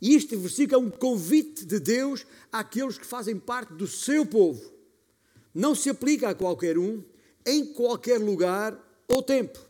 E 0.00 0.14
este 0.14 0.34
versículo 0.34 0.82
é 0.82 0.86
um 0.86 0.90
convite 0.90 1.64
de 1.64 1.78
Deus 1.78 2.26
àqueles 2.50 2.98
que 2.98 3.06
fazem 3.06 3.38
parte 3.38 3.72
do 3.74 3.86
seu 3.86 4.26
povo. 4.26 4.72
Não 5.54 5.74
se 5.74 5.90
aplica 5.90 6.30
a 6.30 6.34
qualquer 6.34 6.76
um, 6.76 7.02
em 7.46 7.72
qualquer 7.72 8.18
lugar 8.18 8.76
ou 9.06 9.22
tempo. 9.22 9.60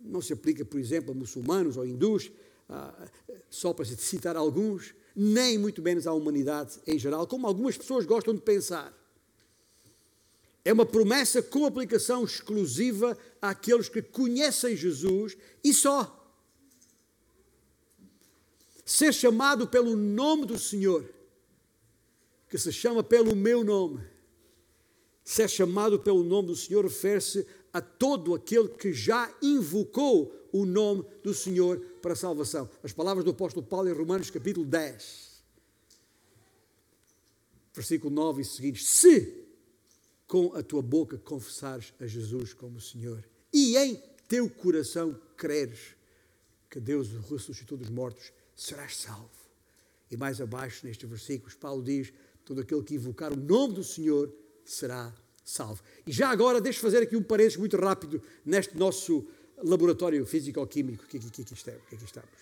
Não 0.00 0.22
se 0.22 0.32
aplica, 0.32 0.64
por 0.64 0.80
exemplo, 0.80 1.10
a 1.10 1.14
muçulmanos 1.14 1.76
ou 1.76 1.84
hindus, 1.84 2.30
ah, 2.68 3.06
só 3.50 3.74
para 3.74 3.84
citar 3.84 4.36
alguns, 4.36 4.94
nem 5.14 5.58
muito 5.58 5.82
menos 5.82 6.06
à 6.06 6.12
humanidade 6.12 6.78
em 6.86 6.98
geral, 6.98 7.26
como 7.26 7.46
algumas 7.46 7.76
pessoas 7.76 8.06
gostam 8.06 8.34
de 8.34 8.40
pensar. 8.40 8.96
É 10.64 10.72
uma 10.72 10.84
promessa 10.84 11.42
com 11.42 11.64
aplicação 11.64 12.24
exclusiva 12.24 13.16
àqueles 13.40 13.88
que 13.88 14.02
conhecem 14.02 14.76
Jesus 14.76 15.36
e 15.64 15.72
só. 15.72 16.16
Ser 18.84 19.12
chamado 19.14 19.66
pelo 19.66 19.96
nome 19.96 20.46
do 20.46 20.58
Senhor, 20.58 21.08
que 22.48 22.58
se 22.58 22.72
chama 22.72 23.02
pelo 23.02 23.34
meu 23.34 23.64
nome. 23.64 24.04
Ser 25.24 25.48
chamado 25.48 25.98
pelo 25.98 26.24
nome 26.24 26.48
do 26.48 26.56
Senhor 26.56 26.84
refere-se 26.84 27.46
a 27.72 27.80
todo 27.80 28.34
aquele 28.34 28.68
que 28.68 28.92
já 28.92 29.32
invocou 29.40 30.34
o 30.52 30.66
nome 30.66 31.04
do 31.22 31.32
Senhor 31.32 31.78
para 32.02 32.12
a 32.12 32.16
salvação. 32.16 32.68
As 32.82 32.92
palavras 32.92 33.24
do 33.24 33.30
apóstolo 33.30 33.64
Paulo 33.64 33.88
em 33.88 33.92
Romanos 33.92 34.28
capítulo 34.28 34.66
10, 34.66 35.42
versículo 37.72 38.12
9 38.12 38.42
e 38.42 38.44
seguintes. 38.44 38.88
Se 38.88 39.49
com 40.30 40.54
a 40.54 40.62
tua 40.62 40.80
boca 40.80 41.18
confessares 41.18 41.92
a 41.98 42.06
Jesus 42.06 42.54
como 42.54 42.80
Senhor 42.80 43.28
e 43.52 43.76
em 43.76 44.00
teu 44.28 44.48
coração 44.48 45.20
creres 45.36 45.96
que 46.70 46.78
Deus 46.78 47.08
o 47.12 47.34
ressuscitou 47.34 47.76
dos 47.76 47.90
mortos, 47.90 48.32
serás 48.54 48.96
salvo. 48.96 49.28
E 50.08 50.16
mais 50.16 50.40
abaixo, 50.40 50.86
nestes 50.86 51.10
versículos, 51.10 51.56
Paulo 51.56 51.82
diz: 51.82 52.12
todo 52.44 52.60
aquele 52.60 52.84
que 52.84 52.94
invocar 52.94 53.32
o 53.32 53.36
nome 53.36 53.74
do 53.74 53.82
Senhor 53.82 54.32
será 54.64 55.12
salvo. 55.44 55.82
E 56.06 56.12
já 56.12 56.30
agora, 56.30 56.60
deixe 56.60 56.78
fazer 56.78 56.98
aqui 56.98 57.16
um 57.16 57.24
parênteses 57.24 57.58
muito 57.58 57.76
rápido 57.76 58.22
neste 58.44 58.76
nosso 58.76 59.26
laboratório 59.60 60.24
físico-químico 60.24 61.08
que, 61.08 61.18
que, 61.18 61.28
que, 61.28 61.44
que, 61.44 61.70
aqui 61.70 62.04
estamos. 62.04 62.38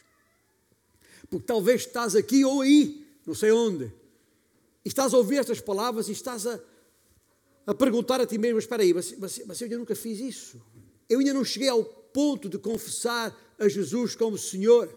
Porque 1.30 1.46
talvez 1.46 1.86
estás 1.86 2.14
aqui 2.14 2.44
ou 2.44 2.60
aí, 2.60 3.06
não 3.24 3.34
sei 3.34 3.50
onde, 3.50 3.86
e 4.84 4.88
estás 4.88 5.14
a 5.14 5.16
ouvir 5.16 5.36
estas 5.36 5.62
palavras 5.62 6.10
e 6.10 6.12
estás 6.12 6.46
a, 6.46 6.60
a 7.68 7.74
perguntar 7.74 8.18
a 8.18 8.26
ti 8.26 8.38
mesmo: 8.38 8.58
espera 8.58 8.82
aí, 8.82 8.94
mas, 8.94 9.14
mas, 9.18 9.42
mas 9.46 9.60
eu 9.60 9.66
ainda 9.66 9.76
nunca 9.76 9.94
fiz 9.94 10.18
isso. 10.18 10.58
Eu 11.06 11.18
ainda 11.18 11.34
não 11.34 11.44
cheguei 11.44 11.68
ao 11.68 11.84
ponto 11.84 12.48
de 12.48 12.56
confessar 12.58 13.38
a 13.58 13.68
Jesus 13.68 14.16
como 14.16 14.38
Senhor. 14.38 14.88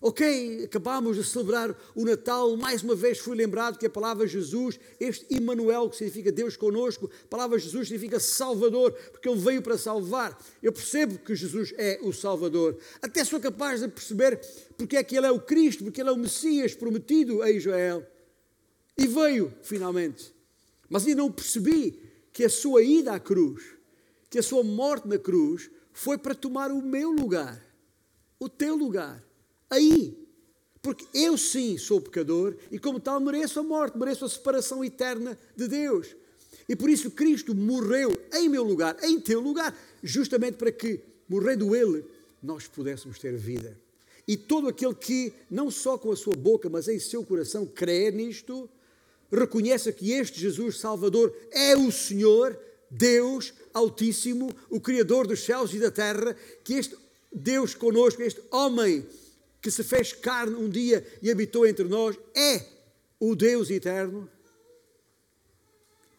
Ok, 0.00 0.64
acabámos 0.64 1.16
de 1.16 1.22
celebrar 1.22 1.76
o 1.94 2.04
Natal, 2.04 2.56
mais 2.56 2.82
uma 2.82 2.96
vez 2.96 3.18
fui 3.18 3.36
lembrado 3.36 3.78
que 3.78 3.86
a 3.86 3.90
palavra 3.90 4.26
Jesus, 4.26 4.80
este 4.98 5.26
Emmanuel, 5.32 5.88
que 5.90 5.98
significa 5.98 6.32
Deus 6.32 6.56
conosco, 6.56 7.08
a 7.24 7.28
palavra 7.28 7.58
Jesus 7.58 7.86
significa 7.86 8.18
Salvador, 8.18 8.92
porque 9.12 9.28
Ele 9.28 9.38
veio 9.38 9.62
para 9.62 9.78
salvar. 9.78 10.36
Eu 10.60 10.72
percebo 10.72 11.18
que 11.18 11.36
Jesus 11.36 11.72
é 11.76 12.00
o 12.02 12.12
Salvador. 12.12 12.76
Até 13.00 13.22
sou 13.24 13.38
capaz 13.38 13.82
de 13.82 13.88
perceber 13.88 14.40
porque 14.76 14.96
é 14.96 15.04
que 15.04 15.16
Ele 15.16 15.26
é 15.26 15.30
o 15.30 15.40
Cristo, 15.40 15.84
porque 15.84 16.00
Ele 16.00 16.08
é 16.08 16.12
o 16.12 16.18
Messias 16.18 16.74
prometido 16.74 17.40
a 17.42 17.50
Israel. 17.50 18.04
E 18.98 19.06
veio, 19.06 19.52
finalmente. 19.62 20.39
Mas 20.90 21.06
ainda 21.06 21.22
não 21.22 21.30
percebi 21.30 21.98
que 22.32 22.44
a 22.44 22.50
sua 22.50 22.82
ida 22.82 23.12
à 23.12 23.20
cruz, 23.20 23.62
que 24.28 24.38
a 24.38 24.42
sua 24.42 24.64
morte 24.64 25.06
na 25.06 25.18
cruz, 25.18 25.70
foi 25.92 26.18
para 26.18 26.34
tomar 26.34 26.70
o 26.72 26.82
meu 26.82 27.12
lugar, 27.12 27.64
o 28.38 28.48
teu 28.48 28.74
lugar 28.74 29.24
aí. 29.70 30.18
Porque 30.82 31.06
eu 31.14 31.36
sim 31.38 31.78
sou 31.78 32.00
pecador 32.00 32.56
e, 32.70 32.78
como 32.78 32.98
tal, 32.98 33.20
mereço 33.20 33.60
a 33.60 33.62
morte, 33.62 33.98
mereço 33.98 34.24
a 34.24 34.28
separação 34.28 34.84
eterna 34.84 35.38
de 35.54 35.68
Deus. 35.68 36.16
E 36.68 36.74
por 36.74 36.88
isso 36.88 37.10
Cristo 37.10 37.54
morreu 37.54 38.18
em 38.32 38.48
meu 38.48 38.64
lugar, 38.64 38.96
em 39.02 39.20
teu 39.20 39.40
lugar, 39.40 39.76
justamente 40.02 40.56
para 40.56 40.72
que, 40.72 41.00
morrendo 41.28 41.74
Ele, 41.76 42.04
nós 42.42 42.66
pudéssemos 42.66 43.18
ter 43.18 43.36
vida. 43.36 43.78
E 44.26 44.36
todo 44.36 44.68
aquele 44.68 44.94
que, 44.94 45.32
não 45.50 45.70
só 45.70 45.98
com 45.98 46.10
a 46.12 46.16
sua 46.16 46.34
boca, 46.34 46.68
mas 46.68 46.88
em 46.88 46.98
seu 46.98 47.24
coração, 47.24 47.66
crê 47.66 48.10
nisto, 48.10 48.70
reconheça 49.30 49.92
que 49.92 50.12
este 50.12 50.40
Jesus 50.40 50.78
Salvador 50.78 51.34
é 51.52 51.76
o 51.76 51.90
Senhor, 51.90 52.58
Deus 52.90 53.54
Altíssimo, 53.72 54.50
o 54.68 54.80
Criador 54.80 55.26
dos 55.26 55.44
céus 55.44 55.72
e 55.72 55.78
da 55.78 55.90
terra, 55.90 56.36
que 56.64 56.74
este 56.74 56.96
Deus 57.32 57.74
conosco, 57.74 58.22
este 58.22 58.42
homem 58.50 59.06
que 59.62 59.70
se 59.70 59.84
fez 59.84 60.12
carne 60.12 60.56
um 60.56 60.68
dia 60.68 61.06
e 61.22 61.30
habitou 61.30 61.66
entre 61.66 61.84
nós, 61.84 62.18
é 62.34 62.64
o 63.20 63.36
Deus 63.36 63.70
eterno. 63.70 64.28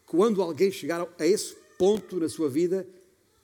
Quando 0.05 0.41
alguém 0.41 0.71
chegar 0.71 1.07
a 1.17 1.25
esse 1.25 1.55
ponto 1.77 2.19
na 2.19 2.29
sua 2.29 2.49
vida, 2.49 2.87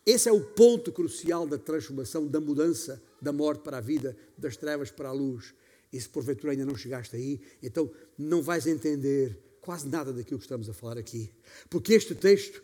esse 0.06 0.30
é 0.30 0.32
o 0.32 0.40
ponto 0.40 0.92
crucial 0.92 1.46
da 1.46 1.58
transformação, 1.58 2.26
da 2.26 2.40
mudança 2.40 3.02
da 3.22 3.34
morte 3.34 3.62
para 3.62 3.80
a 3.80 3.82
vida, 3.82 4.16
das 4.38 4.56
trevas 4.56 4.92
para 4.92 5.10
a 5.10 5.12
luz. 5.12 5.54
E 5.92 6.00
se 6.00 6.08
porventura 6.08 6.52
ainda 6.52 6.66
não 6.66 6.76
chegaste 6.76 7.16
aí, 7.16 7.42
então 7.64 7.92
não 8.18 8.42
vais 8.42 8.68
entender 8.68 9.38
quase 9.68 9.90
nada 9.90 10.14
daquilo 10.14 10.40
que 10.40 10.46
estamos 10.46 10.70
a 10.70 10.74
falar 10.74 10.98
aqui. 10.98 11.30
Porque 11.70 11.94
este 11.94 12.16
texto, 12.16 12.64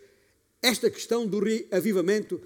esta 0.61 0.89
questão 0.89 1.27
do 1.27 1.37
avivamento, 1.69 2.41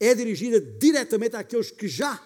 é 0.00 0.12
dirigida 0.12 0.60
diretamente 0.60 1.36
àqueles 1.36 1.70
que 1.70 1.86
já 1.86 2.20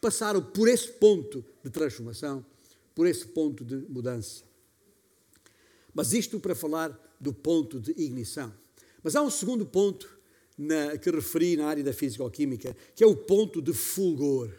passaram 0.00 0.42
por 0.42 0.66
esse 0.66 0.88
ponto 0.88 1.44
de 1.62 1.70
transformação, 1.70 2.44
por 2.92 3.06
esse 3.06 3.24
ponto 3.24 3.64
de 3.64 3.76
mudança. 3.88 4.42
Mas 5.94 6.12
isto 6.12 6.40
para 6.40 6.56
falar 6.56 6.90
do 7.20 7.32
ponto 7.32 7.78
de 7.78 7.92
ignição. 7.92 8.52
Mas 9.00 9.14
há 9.14 9.22
um 9.22 9.30
segundo 9.30 9.64
ponto 9.64 10.10
na, 10.58 10.98
que 10.98 11.08
referi 11.08 11.56
na 11.56 11.68
área 11.68 11.84
da 11.84 11.92
físico-química, 11.92 12.76
que 12.96 13.04
é 13.04 13.06
o 13.06 13.14
ponto 13.14 13.62
de 13.62 13.72
fulgor. 13.72 14.50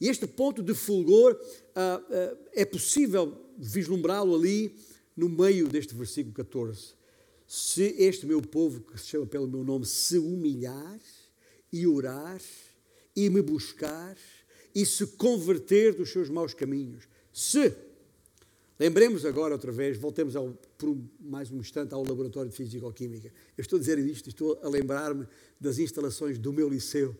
E 0.00 0.08
este 0.08 0.26
ponto 0.26 0.64
de 0.64 0.74
fulgor 0.74 1.40
ah, 1.76 2.02
ah, 2.10 2.36
é 2.52 2.64
possível 2.64 3.40
vislumbrá-lo 3.56 4.34
ali 4.34 4.74
no 5.16 5.28
meio 5.28 5.66
deste 5.68 5.94
versículo 5.94 6.34
14. 6.34 6.94
Se 7.46 7.94
este 7.98 8.26
meu 8.26 8.42
povo, 8.42 8.80
que 8.80 8.98
se 9.00 9.06
chama 9.06 9.26
pelo 9.26 9.46
meu 9.46 9.64
nome, 9.64 9.86
se 9.86 10.18
humilhar 10.18 11.00
e 11.72 11.86
orar 11.86 12.40
e 13.14 13.30
me 13.30 13.40
buscar 13.40 14.16
e 14.74 14.84
se 14.84 15.06
converter 15.06 15.94
dos 15.94 16.10
seus 16.10 16.28
maus 16.28 16.52
caminhos. 16.52 17.04
Se. 17.32 17.74
Lembremos 18.78 19.24
agora 19.24 19.54
outra 19.54 19.72
vez, 19.72 19.96
voltemos 19.96 20.36
ao, 20.36 20.50
por 20.76 20.94
mais 21.18 21.50
um 21.50 21.56
instante 21.60 21.94
ao 21.94 22.04
laboratório 22.06 22.50
de 22.50 22.56
Físico-Química. 22.56 23.32
Eu 23.56 23.62
estou 23.62 23.78
a 23.78 23.80
dizer 23.80 23.98
isto, 23.98 24.28
estou 24.28 24.60
a 24.62 24.68
lembrar-me 24.68 25.26
das 25.58 25.78
instalações 25.78 26.38
do 26.38 26.52
meu 26.52 26.68
liceu, 26.68 27.16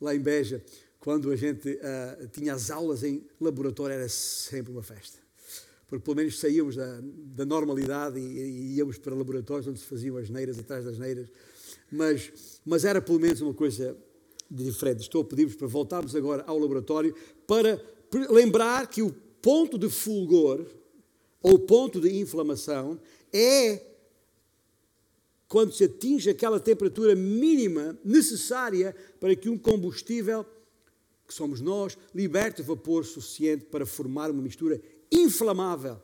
lá 0.00 0.14
em 0.14 0.18
Beja, 0.18 0.64
quando 0.98 1.30
a 1.30 1.36
gente 1.36 1.68
uh, 1.68 2.28
tinha 2.28 2.54
as 2.54 2.70
aulas 2.70 3.04
em 3.04 3.22
laboratório, 3.38 3.96
era 3.96 4.08
sempre 4.08 4.72
uma 4.72 4.82
festa. 4.82 5.27
Porque 5.88 6.04
pelo 6.04 6.16
menos 6.16 6.38
saíamos 6.38 6.76
da, 6.76 7.00
da 7.02 7.46
normalidade 7.46 8.20
e, 8.20 8.22
e, 8.22 8.76
íamos 8.76 8.98
para 8.98 9.14
laboratórios 9.14 9.66
onde 9.66 9.80
se 9.80 9.86
faziam 9.86 10.18
as 10.18 10.28
neiras 10.28 10.58
atrás 10.58 10.84
das 10.84 10.98
neiras. 10.98 11.28
Mas, 11.90 12.60
mas 12.64 12.84
era 12.84 13.00
pelo 13.00 13.18
menos 13.18 13.40
uma 13.40 13.54
coisa 13.54 13.96
diferente. 14.50 15.00
Estou 15.00 15.22
a 15.22 15.24
pedir-vos 15.24 15.56
para 15.56 15.66
voltarmos 15.66 16.14
agora 16.14 16.44
ao 16.46 16.58
laboratório 16.58 17.14
para 17.46 17.82
lembrar 18.30 18.86
que 18.88 19.02
o 19.02 19.10
ponto 19.40 19.78
de 19.78 19.88
fulgor 19.88 20.66
ou 21.42 21.58
ponto 21.58 22.00
de 22.00 22.18
inflamação 22.18 23.00
é 23.32 23.86
quando 25.46 25.72
se 25.72 25.84
atinge 25.84 26.28
aquela 26.28 26.60
temperatura 26.60 27.16
mínima 27.16 27.98
necessária 28.04 28.94
para 29.18 29.34
que 29.34 29.48
um 29.48 29.56
combustível, 29.56 30.44
que 31.26 31.32
somos 31.32 31.60
nós, 31.60 31.96
liberte 32.14 32.60
vapor 32.60 33.06
suficiente 33.06 33.64
para 33.64 33.86
formar 33.86 34.30
uma 34.30 34.42
mistura 34.42 34.78
inflamável 35.10 36.00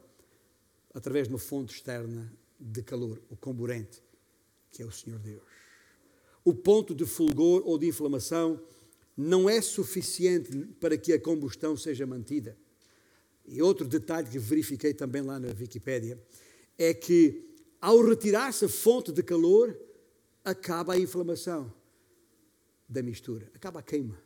através 0.93 1.29
de 1.29 1.35
uma 1.35 1.41
fonte 1.41 1.75
externa 1.75 2.33
de 2.59 2.83
calor, 2.83 3.21
o 3.31 3.37
comburente, 3.37 4.03
que 4.71 4.83
é 4.83 4.87
o 4.87 4.93
Senhor 4.93 5.19
Deus 5.19 5.55
o 6.45 6.53
ponto 6.53 6.95
de 6.95 7.07
fulgor 7.07 7.63
ou 7.65 7.79
de 7.79 7.87
inflamação 7.87 8.61
não 9.17 9.49
é 9.49 9.61
suficiente 9.63 10.51
para 10.79 10.99
que 10.99 11.13
a 11.13 11.21
combustão 11.21 11.77
seja 11.77 12.07
mantida. 12.07 12.57
E 13.47 13.63
outro 13.63 13.87
detalhe 13.89 14.29
que 14.29 14.39
verifiquei 14.39 14.93
também 14.93 15.23
lá 15.23 15.39
na 15.39 15.49
Wikipédia 15.49 16.21
é 16.77 16.93
que 16.93 17.49
ao 17.81 18.03
retirar-se 18.03 18.65
a 18.65 18.69
fonte 18.69 19.13
de 19.13 19.23
calor, 19.23 19.79
acaba 20.43 20.95
a 20.95 20.99
inflamação 20.99 21.73
da 22.89 23.03
mistura, 23.03 23.51
acaba 23.55 23.81
a 23.81 23.83
queima. 23.83 24.19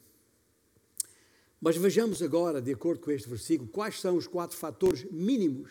Mas 1.60 1.76
vejamos 1.76 2.22
agora, 2.22 2.62
de 2.62 2.72
acordo 2.72 3.00
com 3.00 3.10
este 3.10 3.28
versículo, 3.28 3.68
quais 3.68 4.00
são 4.00 4.16
os 4.16 4.26
quatro 4.26 4.56
fatores 4.56 5.04
mínimos 5.10 5.70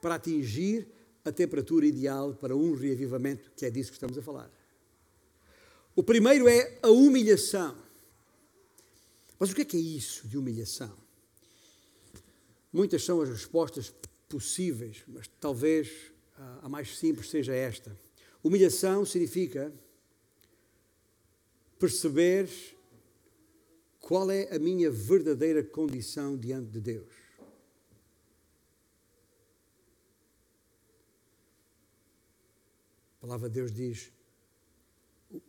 para 0.00 0.16
atingir 0.16 0.88
a 1.24 1.30
temperatura 1.30 1.86
ideal 1.86 2.34
para 2.34 2.56
um 2.56 2.74
reavivamento, 2.74 3.50
que 3.56 3.64
é 3.64 3.70
disso 3.70 3.90
que 3.90 3.96
estamos 3.96 4.18
a 4.18 4.22
falar. 4.22 4.50
O 5.94 6.02
primeiro 6.02 6.48
é 6.48 6.78
a 6.82 6.88
humilhação. 6.88 7.76
Mas 9.38 9.50
o 9.50 9.54
que 9.54 9.62
é 9.62 9.64
que 9.64 9.76
é 9.76 9.80
isso 9.80 10.26
de 10.26 10.36
humilhação? 10.36 10.96
Muitas 12.72 13.04
são 13.04 13.20
as 13.20 13.28
respostas 13.28 13.92
possíveis, 14.28 15.02
mas 15.08 15.28
talvez 15.40 16.12
a 16.62 16.68
mais 16.68 16.96
simples 16.96 17.30
seja 17.30 17.54
esta. 17.54 17.98
Humilhação 18.42 19.04
significa 19.04 19.72
perceber 21.78 22.48
qual 24.00 24.30
é 24.30 24.54
a 24.54 24.58
minha 24.58 24.90
verdadeira 24.90 25.62
condição 25.62 26.36
diante 26.36 26.70
de 26.70 26.80
Deus. 26.80 27.12
A 33.18 33.20
palavra 33.20 33.48
de 33.48 33.54
Deus 33.54 33.72
diz: 33.72 34.10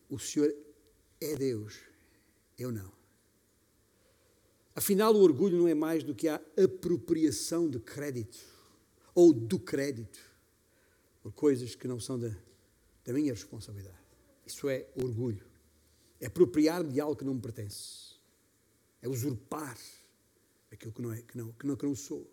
o 0.10 0.20
Senhor 0.20 0.54
é 1.20 1.36
Deus, 1.36 1.80
eu 2.58 2.72
não. 2.72 2.92
Afinal, 4.76 5.14
o 5.16 5.22
orgulho 5.22 5.58
não 5.58 5.68
é 5.68 5.74
mais 5.74 6.04
do 6.04 6.14
que 6.14 6.28
a 6.28 6.42
apropriação 6.62 7.70
de 7.70 7.80
crédito 7.80 8.40
ou 9.14 9.34
do 9.34 9.60
crédito 9.60 10.20
por 11.22 11.32
coisas 11.34 11.76
que 11.76 11.88
não 11.88 12.00
são 12.00 12.20
da, 12.20 12.36
da 13.04 13.14
minha 13.14 13.34
responsabilidade. 13.34 13.98
Isso 14.46 14.70
é 14.70 14.88
orgulho. 14.96 15.46
É 16.20 16.28
apropriar-me 16.28 16.92
de 16.92 17.00
algo 17.00 17.16
que 17.16 17.26
não 17.26 17.34
me 17.34 17.42
pertence. 17.42 18.11
É 19.02 19.10
usurpar 19.10 19.78
aquilo 20.72 20.92
que 20.92 21.02
não, 21.02 21.14
é, 21.14 21.22
que 21.22 21.38
não, 21.38 21.52
que 21.54 21.68
não, 21.68 21.76
que 21.76 21.86
não 21.86 21.96
sou. 21.96 22.30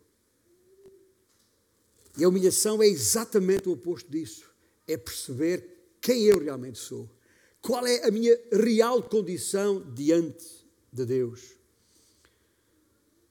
E 2.17 2.25
a 2.25 2.29
humilhação 2.29 2.83
é 2.83 2.87
exatamente 2.87 3.69
o 3.69 3.73
oposto 3.73 4.11
disso. 4.11 4.51
É 4.87 4.97
perceber 4.97 5.97
quem 6.01 6.25
eu 6.25 6.39
realmente 6.39 6.79
sou 6.79 7.09
qual 7.61 7.87
é 7.87 8.07
a 8.07 8.11
minha 8.11 8.39
real 8.53 9.03
condição 9.03 9.81
diante 9.93 10.47
de 10.93 11.05
Deus? 11.05 11.55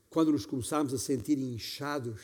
Quando 0.10 0.32
nos 0.32 0.45
começarmos 0.45 0.93
a 0.93 0.97
sentir 0.97 1.38
inchados 1.38 2.21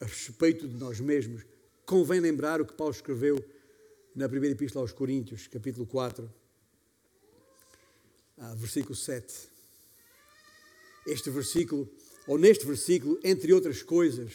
a 0.00 0.04
respeito 0.04 0.68
de 0.68 0.76
nós 0.76 1.00
mesmos, 1.00 1.44
convém 1.86 2.20
lembrar 2.20 2.60
o 2.60 2.66
que 2.66 2.74
Paulo 2.74 2.92
escreveu 2.92 3.42
na 4.14 4.28
primeira 4.28 4.54
epístola 4.54 4.84
aos 4.84 4.92
Coríntios, 4.92 5.46
capítulo 5.46 5.86
4, 5.86 6.30
ah, 8.38 8.54
versículo 8.54 8.94
7. 8.94 9.48
Este 11.10 11.30
versículo, 11.30 11.90
ou 12.26 12.38
neste 12.38 12.66
versículo, 12.66 13.18
entre 13.24 13.52
outras 13.52 13.82
coisas, 13.82 14.34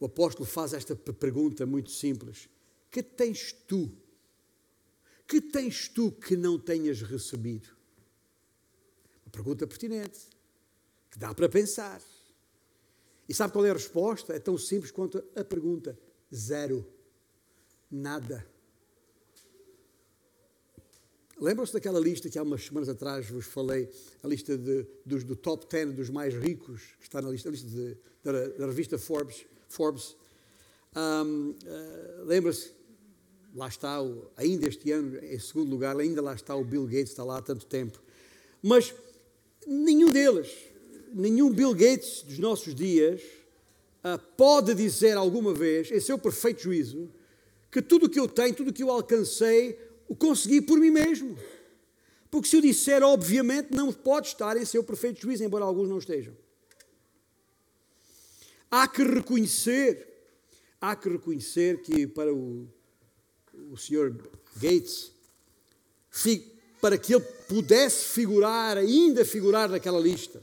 o 0.00 0.06
apóstolo 0.06 0.46
faz 0.46 0.72
esta 0.72 0.96
pergunta 0.96 1.66
muito 1.66 1.90
simples: 1.90 2.48
Que 2.90 3.02
tens 3.02 3.52
tu 3.52 3.90
que 5.32 5.40
tens 5.40 5.88
tu 5.88 6.12
que 6.12 6.36
não 6.36 6.58
tenhas 6.58 7.00
recebido? 7.00 7.68
Uma 9.24 9.32
pergunta 9.32 9.66
pertinente, 9.66 10.20
que 11.10 11.18
dá 11.18 11.34
para 11.34 11.48
pensar. 11.48 12.02
E 13.26 13.32
sabe 13.32 13.50
qual 13.50 13.64
é 13.64 13.70
a 13.70 13.72
resposta? 13.72 14.34
É 14.34 14.38
tão 14.38 14.58
simples 14.58 14.90
quanto 14.90 15.24
a 15.34 15.42
pergunta: 15.42 15.98
zero. 16.34 16.86
Nada. 17.90 18.46
Lembram-se 21.40 21.72
daquela 21.72 21.98
lista 21.98 22.28
que 22.28 22.38
há 22.38 22.42
umas 22.42 22.64
semanas 22.64 22.88
atrás 22.88 23.28
vos 23.28 23.46
falei, 23.46 23.88
a 24.22 24.28
lista 24.28 24.56
de, 24.56 24.86
dos, 25.04 25.24
do 25.24 25.34
top 25.34 25.66
10 25.68 25.92
dos 25.94 26.10
mais 26.10 26.34
ricos, 26.34 26.82
que 26.98 27.04
está 27.04 27.20
na 27.20 27.30
lista, 27.30 27.50
lista 27.50 27.68
de, 27.68 27.96
da, 28.22 28.48
da, 28.48 28.66
revista 28.66 28.98
Forbes. 28.98 29.44
Forbes. 29.68 30.16
Um, 30.94 31.50
uh, 31.50 32.24
Lembra-se 32.24 32.72
lá 33.54 33.68
está, 33.68 33.98
ainda 34.36 34.68
este 34.68 34.90
ano, 34.92 35.18
em 35.18 35.38
segundo 35.38 35.70
lugar, 35.70 35.98
ainda 35.98 36.22
lá 36.22 36.34
está 36.34 36.54
o 36.54 36.64
Bill 36.64 36.86
Gates, 36.86 37.10
está 37.10 37.24
lá 37.24 37.38
há 37.38 37.42
tanto 37.42 37.66
tempo. 37.66 38.00
Mas 38.62 38.94
nenhum 39.66 40.10
deles, 40.10 40.50
nenhum 41.12 41.50
Bill 41.50 41.74
Gates 41.74 42.22
dos 42.22 42.38
nossos 42.38 42.74
dias, 42.74 43.20
uh, 44.04 44.18
pode 44.36 44.74
dizer 44.74 45.16
alguma 45.16 45.52
vez, 45.52 45.90
em 45.90 46.00
seu 46.00 46.18
perfeito 46.18 46.62
juízo, 46.62 47.10
que 47.70 47.82
tudo 47.82 48.06
o 48.06 48.08
que 48.08 48.20
eu 48.20 48.28
tenho, 48.28 48.54
tudo 48.54 48.70
o 48.70 48.72
que 48.72 48.82
eu 48.82 48.90
alcancei, 48.90 49.78
o 50.08 50.16
consegui 50.16 50.60
por 50.60 50.78
mim 50.78 50.90
mesmo. 50.90 51.36
Porque 52.30 52.48
se 52.48 52.56
eu 52.56 52.60
disser, 52.60 53.02
obviamente, 53.02 53.74
não 53.74 53.92
pode 53.92 54.28
estar 54.28 54.56
em 54.56 54.64
seu 54.64 54.82
perfeito 54.82 55.20
juízo, 55.20 55.44
embora 55.44 55.64
alguns 55.64 55.88
não 55.88 55.98
estejam. 55.98 56.34
Há 58.70 58.88
que 58.88 59.02
reconhecer, 59.02 60.08
há 60.80 60.96
que 60.96 61.08
reconhecer 61.08 61.82
que 61.82 62.06
para 62.06 62.32
o 62.32 62.66
o 63.70 63.76
Sr. 63.76 64.14
Gates, 64.56 65.12
para 66.80 66.98
que 66.98 67.14
ele 67.14 67.24
pudesse 67.48 68.06
figurar, 68.06 68.76
ainda 68.76 69.24
figurar 69.24 69.68
naquela 69.68 70.00
lista, 70.00 70.42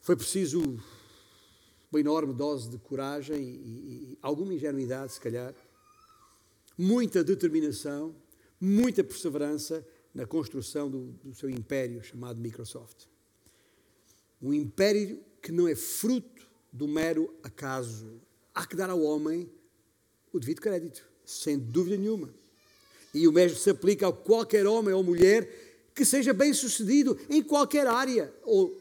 foi 0.00 0.16
preciso 0.16 0.60
uma 1.90 2.00
enorme 2.00 2.34
dose 2.34 2.68
de 2.68 2.78
coragem 2.78 3.38
e, 3.38 4.12
e 4.12 4.18
alguma 4.20 4.52
ingenuidade, 4.54 5.12
se 5.12 5.20
calhar, 5.20 5.54
muita 6.78 7.24
determinação, 7.24 8.14
muita 8.60 9.02
perseverança 9.02 9.84
na 10.14 10.24
construção 10.24 10.88
do, 10.88 11.12
do 11.24 11.34
seu 11.34 11.50
império 11.50 12.02
chamado 12.02 12.40
Microsoft. 12.40 13.06
Um 14.40 14.54
império 14.54 15.20
que 15.42 15.50
não 15.50 15.66
é 15.66 15.74
fruto 15.74 16.48
do 16.72 16.86
mero 16.86 17.34
acaso. 17.42 18.20
Há 18.54 18.64
que 18.64 18.76
dar 18.76 18.88
ao 18.88 19.02
homem 19.02 19.50
o 20.32 20.38
devido 20.38 20.60
crédito 20.60 21.04
sem 21.24 21.58
dúvida 21.58 21.96
nenhuma. 21.96 22.32
E 23.12 23.26
o 23.26 23.32
mesmo 23.32 23.58
se 23.58 23.70
aplica 23.70 24.08
a 24.08 24.12
qualquer 24.12 24.66
homem 24.66 24.94
ou 24.94 25.02
mulher 25.02 25.90
que 25.94 26.04
seja 26.04 26.32
bem 26.32 26.54
sucedido 26.54 27.18
em 27.28 27.42
qualquer 27.42 27.86
área 27.86 28.32
ou 28.44 28.80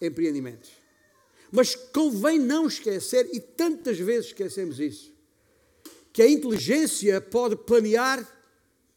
empreendimento. 0.00 0.68
Mas 1.50 1.74
convém 1.74 2.38
não 2.38 2.66
esquecer, 2.66 3.28
e 3.32 3.40
tantas 3.40 3.98
vezes 3.98 4.26
esquecemos 4.26 4.80
isso, 4.80 5.11
que 6.12 6.22
a 6.22 6.28
inteligência 6.28 7.20
pode 7.20 7.56
planear 7.56 8.26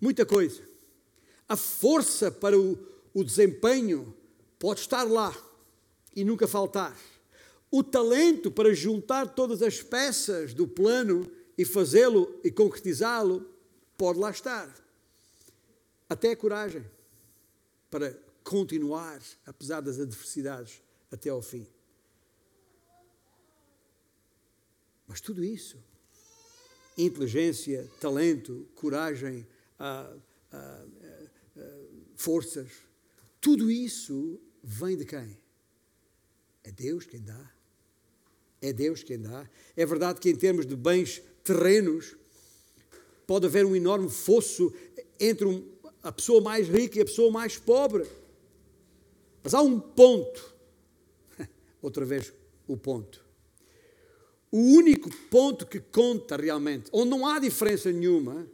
muita 0.02 0.26
coisa. 0.26 0.62
A 1.48 1.56
força 1.56 2.32
para 2.32 2.60
o, 2.60 2.78
o 3.14 3.24
desempenho 3.24 4.16
pode 4.60 4.82
estar 4.82 5.04
lá 5.04 5.36
e 6.16 6.24
nunca 6.24 6.48
faltar. 6.48 6.96
O 7.72 7.84
talento 7.84 8.52
para 8.52 8.74
juntar 8.74 9.34
todas 9.34 9.62
as 9.62 9.82
peças 9.82 10.54
do 10.54 10.68
plano 10.68 11.30
e 11.58 11.64
fazê-lo 11.64 12.40
e 12.44 12.52
concretizá-lo 12.52 13.50
pode 13.98 14.20
lá 14.20 14.30
estar. 14.32 14.74
Até 16.10 16.32
a 16.32 16.36
coragem 16.36 16.86
para 17.90 18.18
continuar, 18.44 19.22
apesar 19.46 19.82
das 19.82 20.00
adversidades, 20.00 20.82
até 21.12 21.30
ao 21.30 21.42
fim. 21.42 21.66
Mas 25.08 25.22
tudo 25.22 25.44
isso, 25.44 25.78
inteligência, 26.98 27.90
talento, 28.00 28.68
coragem, 28.76 29.46
ah, 29.80 30.16
ah, 30.52 30.86
ah, 31.58 31.62
forças, 32.16 32.70
tudo 33.42 33.70
isso 33.70 34.40
vem 34.64 34.98
de 34.98 35.06
quem? 35.06 35.38
É 36.64 36.72
Deus 36.72 37.06
quem 37.06 37.22
dá. 37.22 37.52
É 38.62 38.74
Deus 38.74 39.04
quem 39.04 39.22
dá. 39.22 39.48
É 39.76 39.86
verdade 39.86 40.20
que, 40.20 40.30
em 40.30 40.36
termos 40.36 40.66
de 40.66 40.76
bens 40.76 41.22
terrenos, 41.44 42.16
pode 43.28 43.46
haver 43.46 43.66
um 43.66 43.76
enorme 43.76 44.10
fosso 44.10 44.74
entre 45.20 45.64
a 46.02 46.12
pessoa 46.12 46.42
mais 46.42 46.68
rica 46.68 46.98
e 46.98 47.02
a 47.02 47.06
pessoa 47.06 47.32
mais 47.32 47.58
pobre. 47.58 48.08
Mas 49.44 49.54
há 49.54 49.62
um 49.62 49.80
ponto. 49.80 50.56
Outra 51.82 52.06
vez, 52.06 52.34
o 52.68 52.78
ponto. 52.78 53.25
O 54.52 54.58
único 54.58 55.10
ponto 55.30 55.66
que 55.66 55.80
conta 55.80 56.38
realmente, 56.38 56.90
onde 56.94 57.10
não 57.10 57.26
há 57.26 57.40
diferença 57.40 57.92
nenhuma, 57.92 58.48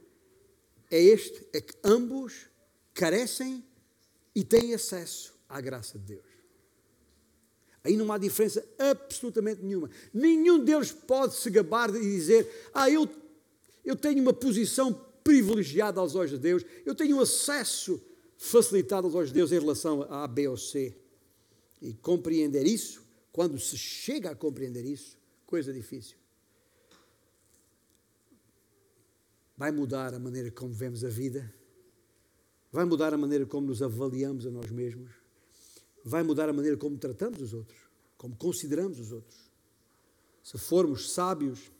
é 0.89 1.01
este: 1.01 1.45
é 1.53 1.61
que 1.61 1.73
ambos 1.83 2.47
carecem 2.93 3.63
e 4.35 4.43
têm 4.43 4.73
acesso 4.73 5.33
à 5.47 5.59
graça 5.61 5.97
de 5.99 6.05
Deus. 6.05 6.31
Aí 7.83 7.97
não 7.97 8.11
há 8.11 8.17
diferença 8.17 8.63
absolutamente 8.77 9.63
nenhuma. 9.63 9.89
Nenhum 10.13 10.63
deles 10.63 10.91
pode 10.91 11.35
se 11.35 11.49
gabar 11.49 11.91
de 11.91 11.99
dizer: 11.99 12.69
Ah, 12.73 12.89
eu, 12.89 13.09
eu 13.83 13.95
tenho 13.95 14.21
uma 14.21 14.33
posição 14.33 14.93
privilegiada 15.23 15.99
aos 15.99 16.15
olhos 16.15 16.31
de 16.31 16.37
Deus, 16.37 16.65
eu 16.85 16.95
tenho 16.95 17.19
acesso 17.19 18.01
facilitado 18.37 19.05
aos 19.07 19.15
olhos 19.15 19.29
de 19.29 19.35
Deus 19.35 19.51
em 19.51 19.59
relação 19.59 20.03
a 20.03 20.23
A, 20.23 20.27
B 20.27 20.47
ou 20.47 20.57
C. 20.57 20.95
E 21.81 21.93
compreender 21.93 22.65
isso, 22.65 23.03
quando 23.31 23.59
se 23.59 23.77
chega 23.77 24.31
a 24.31 24.35
compreender 24.35 24.85
isso, 24.85 25.17
coisa 25.51 25.71
difícil. 25.71 26.17
Vai 29.55 29.71
mudar 29.71 30.13
a 30.13 30.19
maneira 30.19 30.49
como 30.49 30.73
vemos 30.73 31.03
a 31.03 31.09
vida, 31.09 31.53
vai 32.71 32.85
mudar 32.85 33.13
a 33.13 33.17
maneira 33.17 33.45
como 33.45 33.67
nos 33.67 33.81
avaliamos 33.81 34.45
a 34.47 34.49
nós 34.49 34.71
mesmos 34.71 35.21
vai 36.03 36.23
mudar 36.23 36.49
a 36.49 36.53
maneira 36.53 36.77
como 36.77 36.97
tratamos 36.97 37.41
os 37.41 37.53
outros, 37.53 37.79
como 38.17 38.35
consideramos 38.35 38.99
os 38.99 39.11
outros. 39.11 39.39
Se 40.43 40.57
formos 40.57 41.11
sábios, 41.11 41.71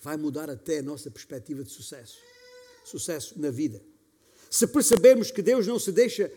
vai 0.00 0.16
mudar 0.16 0.50
até 0.50 0.78
a 0.78 0.82
nossa 0.82 1.10
perspectiva 1.10 1.64
de 1.64 1.70
sucesso. 1.70 2.18
Sucesso 2.84 3.38
na 3.40 3.50
vida. 3.50 3.82
Se 4.50 4.66
percebermos 4.66 5.30
que 5.30 5.42
Deus 5.42 5.66
não 5.66 5.78
se 5.78 5.92
deixa 5.92 6.30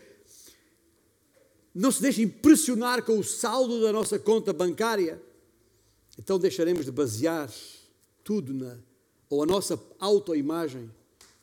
não 1.74 1.90
se 1.90 2.02
deixa 2.02 2.20
impressionar 2.20 3.02
com 3.02 3.18
o 3.18 3.24
saldo 3.24 3.80
da 3.80 3.90
nossa 3.90 4.18
conta 4.18 4.52
bancária, 4.52 5.22
então 6.18 6.38
deixaremos 6.38 6.84
de 6.84 6.92
basear 6.92 7.52
tudo 8.22 8.52
na 8.52 8.78
ou 9.28 9.42
a 9.42 9.46
nossa 9.46 9.82
autoimagem 9.98 10.90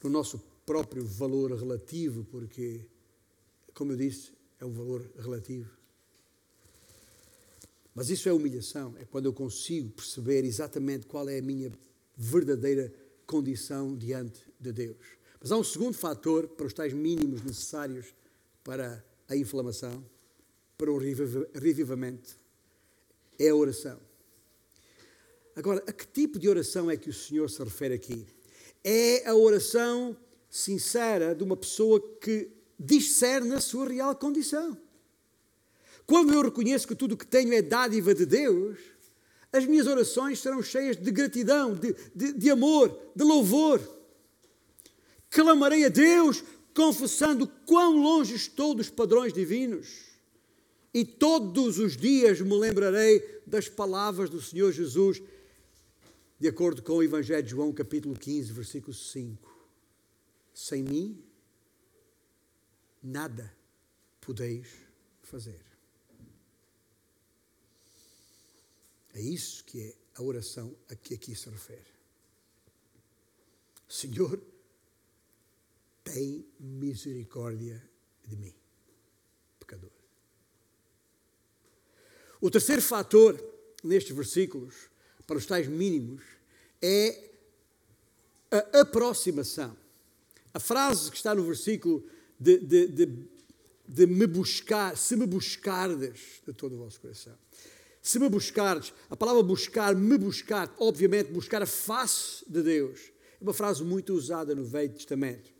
no 0.03 0.11
nosso 0.11 0.39
próprio 0.63 1.03
valor 1.03 1.51
relativo, 1.53 2.23
porque 2.25 2.85
como 3.73 3.93
eu 3.93 3.97
disse, 3.97 4.31
é 4.59 4.65
um 4.65 4.71
valor 4.71 5.09
relativo. 5.17 5.71
Mas 7.95 8.09
isso 8.09 8.29
é 8.29 8.33
humilhação, 8.33 8.93
é 8.99 9.05
quando 9.05 9.25
eu 9.25 9.33
consigo 9.33 9.89
perceber 9.89 10.45
exatamente 10.45 11.07
qual 11.07 11.27
é 11.27 11.39
a 11.39 11.41
minha 11.41 11.71
verdadeira 12.15 12.93
condição 13.25 13.95
diante 13.95 14.39
de 14.59 14.71
Deus. 14.71 14.97
Mas 15.39 15.51
há 15.51 15.57
um 15.57 15.63
segundo 15.63 15.93
fator 15.93 16.47
para 16.47 16.65
os 16.67 16.73
tais 16.73 16.93
mínimos 16.93 17.41
necessários 17.41 18.13
para 18.63 19.03
a 19.27 19.35
inflamação, 19.35 20.05
para 20.77 20.91
o 20.91 20.97
revivamento, 20.97 22.37
é 23.39 23.49
a 23.49 23.55
oração. 23.55 24.08
Agora, 25.59 25.83
a 25.85 25.91
que 25.91 26.07
tipo 26.07 26.39
de 26.39 26.47
oração 26.47 26.89
é 26.89 26.95
que 26.95 27.09
o 27.09 27.13
Senhor 27.13 27.49
se 27.49 27.61
refere 27.61 27.93
aqui? 27.93 28.25
É 28.81 29.27
a 29.27 29.35
oração 29.35 30.15
sincera 30.49 31.35
de 31.35 31.43
uma 31.43 31.57
pessoa 31.57 32.01
que 32.21 32.49
discerne 32.79 33.53
a 33.53 33.59
sua 33.59 33.89
real 33.89 34.15
condição. 34.15 34.77
Quando 36.05 36.33
eu 36.33 36.41
reconheço 36.43 36.87
que 36.87 36.95
tudo 36.95 37.11
o 37.11 37.17
que 37.17 37.27
tenho 37.27 37.53
é 37.53 37.61
dádiva 37.61 38.15
de 38.15 38.25
Deus, 38.25 38.79
as 39.51 39.65
minhas 39.65 39.85
orações 39.85 40.39
serão 40.39 40.63
cheias 40.63 40.95
de 40.95 41.11
gratidão, 41.11 41.75
de, 41.75 41.93
de, 42.15 42.31
de 42.31 42.49
amor, 42.49 42.97
de 43.13 43.25
louvor. 43.25 43.81
Clamarei 45.29 45.83
a 45.83 45.89
Deus, 45.89 46.41
confessando 46.73 47.45
quão 47.65 47.97
longe 47.97 48.33
estou 48.33 48.73
dos 48.73 48.89
padrões 48.89 49.33
divinos. 49.33 49.89
E 50.93 51.03
todos 51.03 51.79
os 51.79 51.97
dias 51.97 52.39
me 52.39 52.57
lembrarei 52.57 53.41
das 53.45 53.67
palavras 53.67 54.29
do 54.29 54.41
Senhor 54.41 54.71
Jesus, 54.71 55.21
de 56.39 56.47
acordo 56.47 56.81
com 56.81 56.93
o 56.93 57.03
Evangelho 57.03 57.43
de 57.43 57.49
João, 57.49 57.73
capítulo 57.73 58.17
15, 58.17 58.53
versículo 58.53 58.93
5. 58.93 59.67
Sem 60.53 60.83
mim, 60.83 61.21
nada 63.03 63.53
podeis 64.21 64.67
fazer. 65.21 65.59
É 69.13 69.19
isso 69.19 69.65
que 69.65 69.81
é 69.81 69.95
a 70.15 70.23
oração 70.23 70.73
a 70.89 70.95
que 70.95 71.13
aqui 71.13 71.35
se 71.35 71.49
refere. 71.49 71.91
Senhor, 73.87 74.41
tem 76.03 76.45
misericórdia 76.57 77.83
de 78.25 78.37
mim, 78.37 78.55
pecador. 79.59 79.91
O 82.39 82.49
terceiro 82.49 82.81
fator 82.81 83.37
nestes 83.83 84.15
versículos, 84.15 84.89
para 85.29 85.37
os 85.37 85.45
tais 85.45 85.67
mínimos, 85.67 86.23
é 86.81 87.29
a 88.49 88.79
aproximação. 88.81 89.77
A 90.51 90.59
frase 90.59 91.11
que 91.11 91.17
está 91.17 91.35
no 91.35 91.43
versículo 91.43 92.03
de, 92.39 92.57
de, 92.57 92.87
de, 92.87 93.29
de 93.87 94.07
me 94.07 94.25
buscar, 94.25 94.97
se 94.97 95.15
me 95.15 95.27
buscardes 95.27 96.41
de 96.47 96.51
todo 96.51 96.73
o 96.73 96.79
vosso 96.79 96.99
coração. 96.99 97.37
Se 98.01 98.17
me 98.17 98.27
buscardes, 98.27 98.91
a 99.07 99.15
palavra 99.15 99.43
buscar, 99.43 99.95
me 99.95 100.17
buscar, 100.17 100.73
obviamente, 100.79 101.31
buscar 101.31 101.61
a 101.61 101.67
face 101.67 102.43
de 102.49 102.63
Deus, 102.63 102.99
é 103.39 103.43
uma 103.43 103.53
frase 103.53 103.83
muito 103.83 104.15
usada 104.15 104.55
no 104.55 104.65
Velho 104.65 104.91
Testamento. 104.91 105.51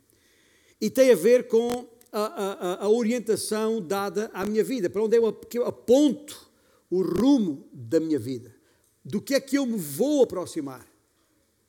E 0.80 0.90
tem 0.90 1.12
a 1.12 1.16
ver 1.16 1.46
com 1.46 1.88
a, 2.10 2.22
a, 2.22 2.84
a 2.86 2.88
orientação 2.88 3.80
dada 3.80 4.32
à 4.34 4.44
minha 4.44 4.64
vida, 4.64 4.90
para 4.90 5.00
onde 5.00 5.16
eu, 5.16 5.64
aponto 5.64 6.50
o 6.90 7.02
rumo 7.02 7.68
da 7.72 8.00
minha 8.00 8.18
vida. 8.18 8.58
Do 9.04 9.20
que 9.20 9.34
é 9.34 9.40
que 9.40 9.56
eu 9.56 9.66
me 9.66 9.78
vou 9.78 10.22
aproximar? 10.22 10.86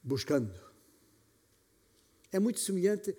Buscando. 0.03 0.53
É 2.31 2.39
muito 2.39 2.59
semelhante 2.59 3.15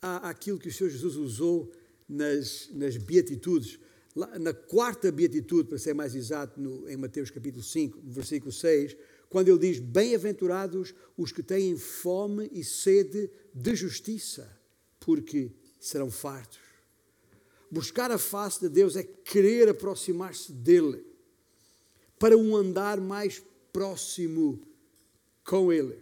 àquilo 0.00 0.58
que 0.58 0.68
o 0.68 0.72
Senhor 0.72 0.90
Jesus 0.90 1.16
usou 1.16 1.72
nas, 2.08 2.68
nas 2.72 2.96
beatitudes. 2.96 3.78
Lá, 4.14 4.38
na 4.38 4.54
quarta 4.54 5.12
beatitude, 5.12 5.68
para 5.68 5.78
ser 5.78 5.94
mais 5.94 6.14
exato, 6.14 6.60
no, 6.60 6.88
em 6.88 6.96
Mateus 6.96 7.30
capítulo 7.30 7.62
5, 7.62 8.00
versículo 8.04 8.52
6, 8.52 8.96
quando 9.28 9.48
ele 9.48 9.58
diz: 9.58 9.78
Bem-aventurados 9.78 10.94
os 11.16 11.32
que 11.32 11.42
têm 11.42 11.76
fome 11.76 12.48
e 12.52 12.64
sede 12.64 13.30
de 13.52 13.74
justiça, 13.74 14.50
porque 15.00 15.50
serão 15.78 16.10
fartos. 16.10 16.60
Buscar 17.70 18.10
a 18.10 18.18
face 18.18 18.60
de 18.60 18.68
Deus 18.68 18.96
é 18.96 19.02
querer 19.02 19.68
aproximar-se 19.68 20.52
dele, 20.52 21.04
para 22.18 22.36
um 22.36 22.56
andar 22.56 23.00
mais 23.00 23.42
próximo 23.76 24.58
com 25.44 25.70
ele. 25.70 25.98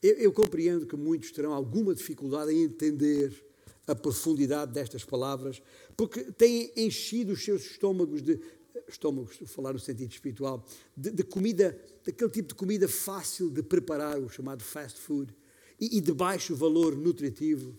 Eu, 0.00 0.14
eu 0.18 0.32
compreendo 0.32 0.86
que 0.86 0.94
muitos 0.94 1.32
terão 1.32 1.52
alguma 1.52 1.92
dificuldade 1.92 2.52
em 2.52 2.62
entender 2.62 3.44
a 3.88 3.92
profundidade 3.92 4.72
destas 4.72 5.04
palavras, 5.04 5.60
porque 5.96 6.30
têm 6.30 6.70
enchido 6.76 7.32
os 7.32 7.44
seus 7.44 7.62
estômagos 7.62 8.22
de 8.22 8.38
estômagos, 8.86 9.36
falar 9.46 9.72
no 9.72 9.80
sentido 9.80 10.12
espiritual, 10.12 10.64
de, 10.96 11.10
de, 11.10 11.24
comida, 11.24 11.76
daquele 12.04 12.30
tipo 12.30 12.48
de 12.50 12.54
comida 12.54 12.86
fácil 12.86 13.50
de 13.50 13.64
preparar, 13.64 14.20
o 14.20 14.28
chamado 14.28 14.62
fast 14.62 15.00
food. 15.00 15.34
e, 15.80 15.98
e 15.98 16.00
de 16.00 16.12
baixo 16.12 16.54
valor 16.54 16.96
nutritivo, 16.96 17.76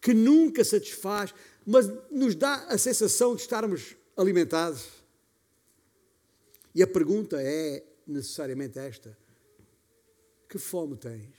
que 0.00 0.14
nunca 0.14 0.64
satisfaz, 0.64 1.34
mas 1.66 1.92
nos 2.10 2.34
dá 2.34 2.64
a 2.64 2.78
sensação 2.78 3.36
de 3.36 3.42
estarmos 3.42 3.94
alimentados. 4.16 4.95
E 6.76 6.82
a 6.82 6.86
pergunta 6.86 7.40
é 7.40 7.82
necessariamente 8.06 8.78
esta: 8.78 9.16
que 10.46 10.58
fome 10.58 10.94
tens? 10.94 11.34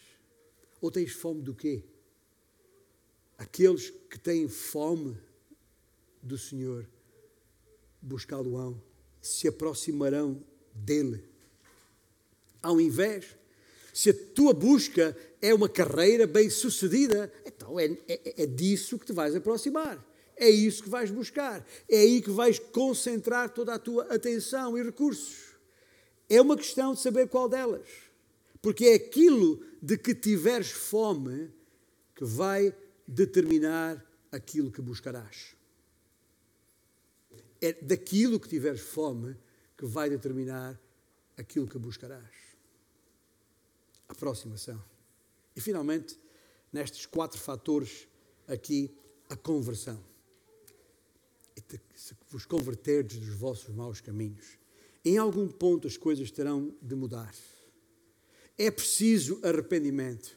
Ou 0.81 0.89
tens 0.89 1.11
fome 1.11 1.43
do 1.43 1.53
quê? 1.53 1.83
Aqueles 3.37 3.91
que 4.09 4.17
têm 4.17 4.47
fome 4.47 5.15
do 6.23 6.39
Senhor 6.39 6.89
buscá-lo-ão, 8.01 8.81
se 9.21 9.47
aproximarão 9.47 10.43
dele. 10.73 11.23
Ao 12.59 12.81
invés, 12.81 13.37
se 13.93 14.09
a 14.09 14.13
tua 14.33 14.55
busca 14.55 15.15
é 15.39 15.53
uma 15.53 15.69
carreira 15.69 16.25
bem 16.25 16.49
sucedida, 16.49 17.31
então 17.45 17.79
é, 17.79 17.85
é, 18.07 18.41
é 18.41 18.45
disso 18.47 18.97
que 18.97 19.05
te 19.05 19.13
vais 19.13 19.35
aproximar. 19.35 20.03
É 20.37 20.49
isso 20.49 20.83
que 20.83 20.89
vais 20.89 21.09
buscar. 21.09 21.65
É 21.89 21.99
aí 21.99 22.21
que 22.21 22.29
vais 22.29 22.59
concentrar 22.59 23.49
toda 23.49 23.73
a 23.73 23.79
tua 23.79 24.03
atenção 24.13 24.77
e 24.77 24.83
recursos. 24.83 25.55
É 26.29 26.39
uma 26.39 26.55
questão 26.55 26.93
de 26.93 26.99
saber 26.99 27.27
qual 27.27 27.49
delas. 27.49 27.87
Porque 28.61 28.85
é 28.85 28.93
aquilo 28.93 29.65
de 29.81 29.97
que 29.97 30.13
tiveres 30.13 30.71
fome 30.71 31.51
que 32.15 32.23
vai 32.23 32.75
determinar 33.07 34.03
aquilo 34.31 34.71
que 34.71 34.81
buscarás. 34.81 35.55
É 37.59 37.73
daquilo 37.73 38.39
que 38.39 38.47
tiveres 38.47 38.81
fome 38.81 39.35
que 39.75 39.85
vai 39.85 40.09
determinar 40.09 40.79
aquilo 41.35 41.67
que 41.67 41.77
buscarás. 41.79 42.29
Aproximação. 44.07 44.83
E 45.55 45.61
finalmente, 45.61 46.19
nestes 46.71 47.05
quatro 47.05 47.39
fatores 47.39 48.07
aqui, 48.47 48.95
a 49.29 49.35
conversão. 49.35 50.03
Se 51.95 52.15
vos 52.29 52.45
converterdes 52.45 53.17
dos 53.19 53.35
vossos 53.35 53.73
maus 53.73 53.99
caminhos, 53.99 54.57
em 55.03 55.17
algum 55.17 55.47
ponto 55.47 55.87
as 55.87 55.97
coisas 55.97 56.31
terão 56.31 56.73
de 56.81 56.95
mudar. 56.95 57.33
É 58.57 58.69
preciso 58.69 59.39
arrependimento. 59.43 60.35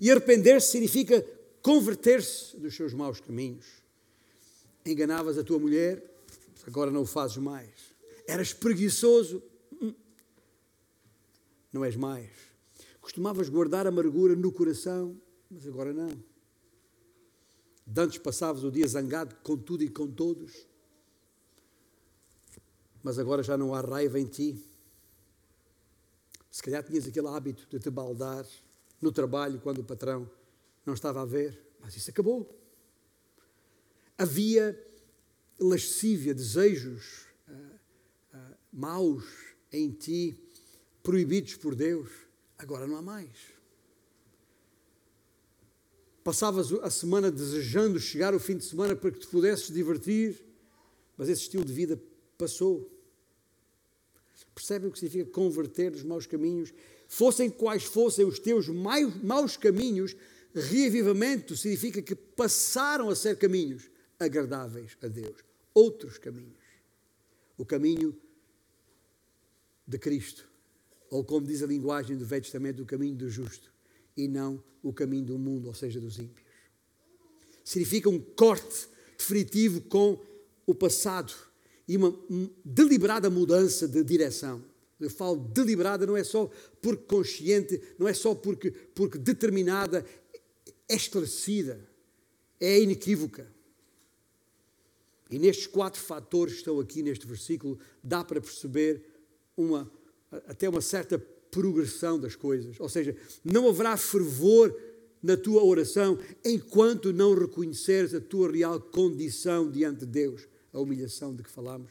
E 0.00 0.10
arrepender-se 0.10 0.70
significa 0.70 1.24
converter-se 1.62 2.56
dos 2.56 2.74
seus 2.74 2.94
maus 2.94 3.20
caminhos. 3.20 3.66
Enganavas 4.86 5.36
a 5.36 5.44
tua 5.44 5.58
mulher, 5.58 6.02
agora 6.66 6.90
não 6.90 7.02
o 7.02 7.06
fazes 7.06 7.36
mais. 7.36 7.94
Eras 8.26 8.52
preguiçoso, 8.52 9.42
hum. 9.80 9.92
não 11.72 11.84
és 11.84 11.96
mais. 11.96 12.30
Costumavas 13.00 13.48
guardar 13.48 13.86
amargura 13.86 14.34
no 14.34 14.52
coração, 14.52 15.20
mas 15.50 15.66
agora 15.66 15.92
não. 15.92 16.29
Dantes 17.90 18.18
passavas 18.18 18.62
o 18.62 18.70
dia 18.70 18.86
zangado 18.86 19.34
com 19.42 19.56
tudo 19.56 19.82
e 19.82 19.88
com 19.88 20.08
todos, 20.08 20.64
mas 23.02 23.18
agora 23.18 23.42
já 23.42 23.58
não 23.58 23.74
há 23.74 23.80
raiva 23.80 24.20
em 24.20 24.26
ti. 24.26 24.64
Se 26.52 26.62
calhar 26.62 26.84
tinhas 26.84 27.08
aquele 27.08 27.26
hábito 27.26 27.66
de 27.68 27.80
te 27.80 27.90
baldar 27.90 28.46
no 29.02 29.10
trabalho 29.10 29.58
quando 29.58 29.80
o 29.80 29.84
patrão 29.84 30.30
não 30.86 30.94
estava 30.94 31.22
a 31.22 31.24
ver, 31.24 31.60
mas 31.80 31.96
isso 31.96 32.08
acabou. 32.10 32.56
Havia 34.16 34.80
lascívia, 35.58 36.32
desejos 36.32 37.26
uh, 37.48 37.52
uh, 38.36 38.56
maus 38.72 39.24
em 39.72 39.90
ti, 39.90 40.38
proibidos 41.02 41.56
por 41.56 41.74
Deus, 41.74 42.08
agora 42.56 42.86
não 42.86 42.96
há 42.96 43.02
mais. 43.02 43.59
Passavas 46.22 46.72
a 46.72 46.90
semana 46.90 47.30
desejando 47.30 47.98
chegar 47.98 48.34
o 48.34 48.40
fim 48.40 48.56
de 48.56 48.64
semana 48.64 48.94
para 48.94 49.10
que 49.10 49.20
te 49.20 49.26
pudesses 49.26 49.72
divertir, 49.72 50.44
mas 51.16 51.28
esse 51.28 51.42
estilo 51.42 51.64
de 51.64 51.72
vida 51.72 52.00
passou. 52.36 52.90
Percebem 54.54 54.88
o 54.88 54.92
que 54.92 54.98
significa 54.98 55.30
converter 55.30 55.92
os 55.92 56.02
maus 56.02 56.26
caminhos? 56.26 56.72
Fossem 57.08 57.48
quais 57.48 57.84
fossem 57.84 58.26
os 58.26 58.38
teus 58.38 58.68
maus 58.68 59.56
caminhos, 59.56 60.14
reavivamento 60.54 61.56
significa 61.56 62.02
que 62.02 62.14
passaram 62.14 63.08
a 63.08 63.16
ser 63.16 63.38
caminhos 63.38 63.90
agradáveis 64.18 64.96
a 65.02 65.06
Deus. 65.06 65.42
Outros 65.72 66.18
caminhos. 66.18 66.58
O 67.56 67.64
caminho 67.64 68.16
de 69.86 69.98
Cristo. 69.98 70.48
Ou 71.10 71.24
como 71.24 71.46
diz 71.46 71.62
a 71.62 71.66
linguagem 71.66 72.16
do 72.16 72.26
Velho 72.26 72.42
Testamento, 72.42 72.82
o 72.82 72.86
caminho 72.86 73.16
do 73.16 73.28
justo. 73.28 73.72
E 74.24 74.28
não 74.28 74.62
o 74.82 74.92
caminho 74.92 75.24
do 75.24 75.38
mundo, 75.38 75.68
ou 75.68 75.74
seja, 75.74 76.00
dos 76.00 76.18
ímpios. 76.18 76.46
Significa 77.64 78.08
um 78.08 78.18
corte 78.18 78.88
definitivo 79.16 79.80
com 79.82 80.18
o 80.66 80.74
passado 80.74 81.32
e 81.86 81.96
uma 81.96 82.14
deliberada 82.64 83.28
mudança 83.30 83.86
de 83.86 84.02
direção. 84.02 84.62
Eu 84.98 85.10
falo 85.10 85.36
deliberada, 85.36 86.06
não 86.06 86.16
é 86.16 86.22
só 86.22 86.50
porque 86.82 87.04
consciente, 87.04 87.80
não 87.98 88.06
é 88.06 88.12
só 88.12 88.34
porque, 88.34 88.70
porque 88.70 89.18
determinada, 89.18 90.04
é 90.88 90.94
esclarecida, 90.94 91.80
é 92.58 92.80
inequívoca. 92.80 93.50
E 95.30 95.38
nestes 95.38 95.66
quatro 95.66 96.00
fatores 96.00 96.54
que 96.54 96.58
estão 96.60 96.80
aqui 96.80 97.02
neste 97.02 97.26
versículo, 97.26 97.78
dá 98.02 98.24
para 98.24 98.40
perceber 98.40 99.02
uma, 99.56 99.90
até 100.46 100.68
uma 100.68 100.80
certa 100.80 101.18
progressão 101.50 102.18
das 102.18 102.36
coisas. 102.36 102.78
Ou 102.78 102.88
seja, 102.88 103.16
não 103.44 103.68
haverá 103.68 103.96
fervor 103.96 104.74
na 105.22 105.36
tua 105.36 105.62
oração 105.62 106.18
enquanto 106.44 107.12
não 107.12 107.34
reconheceres 107.34 108.14
a 108.14 108.20
tua 108.20 108.50
real 108.50 108.80
condição 108.80 109.70
diante 109.70 110.00
de 110.00 110.06
Deus, 110.06 110.48
a 110.72 110.80
humilhação 110.80 111.34
de 111.34 111.42
que 111.42 111.50
falamos. 111.50 111.90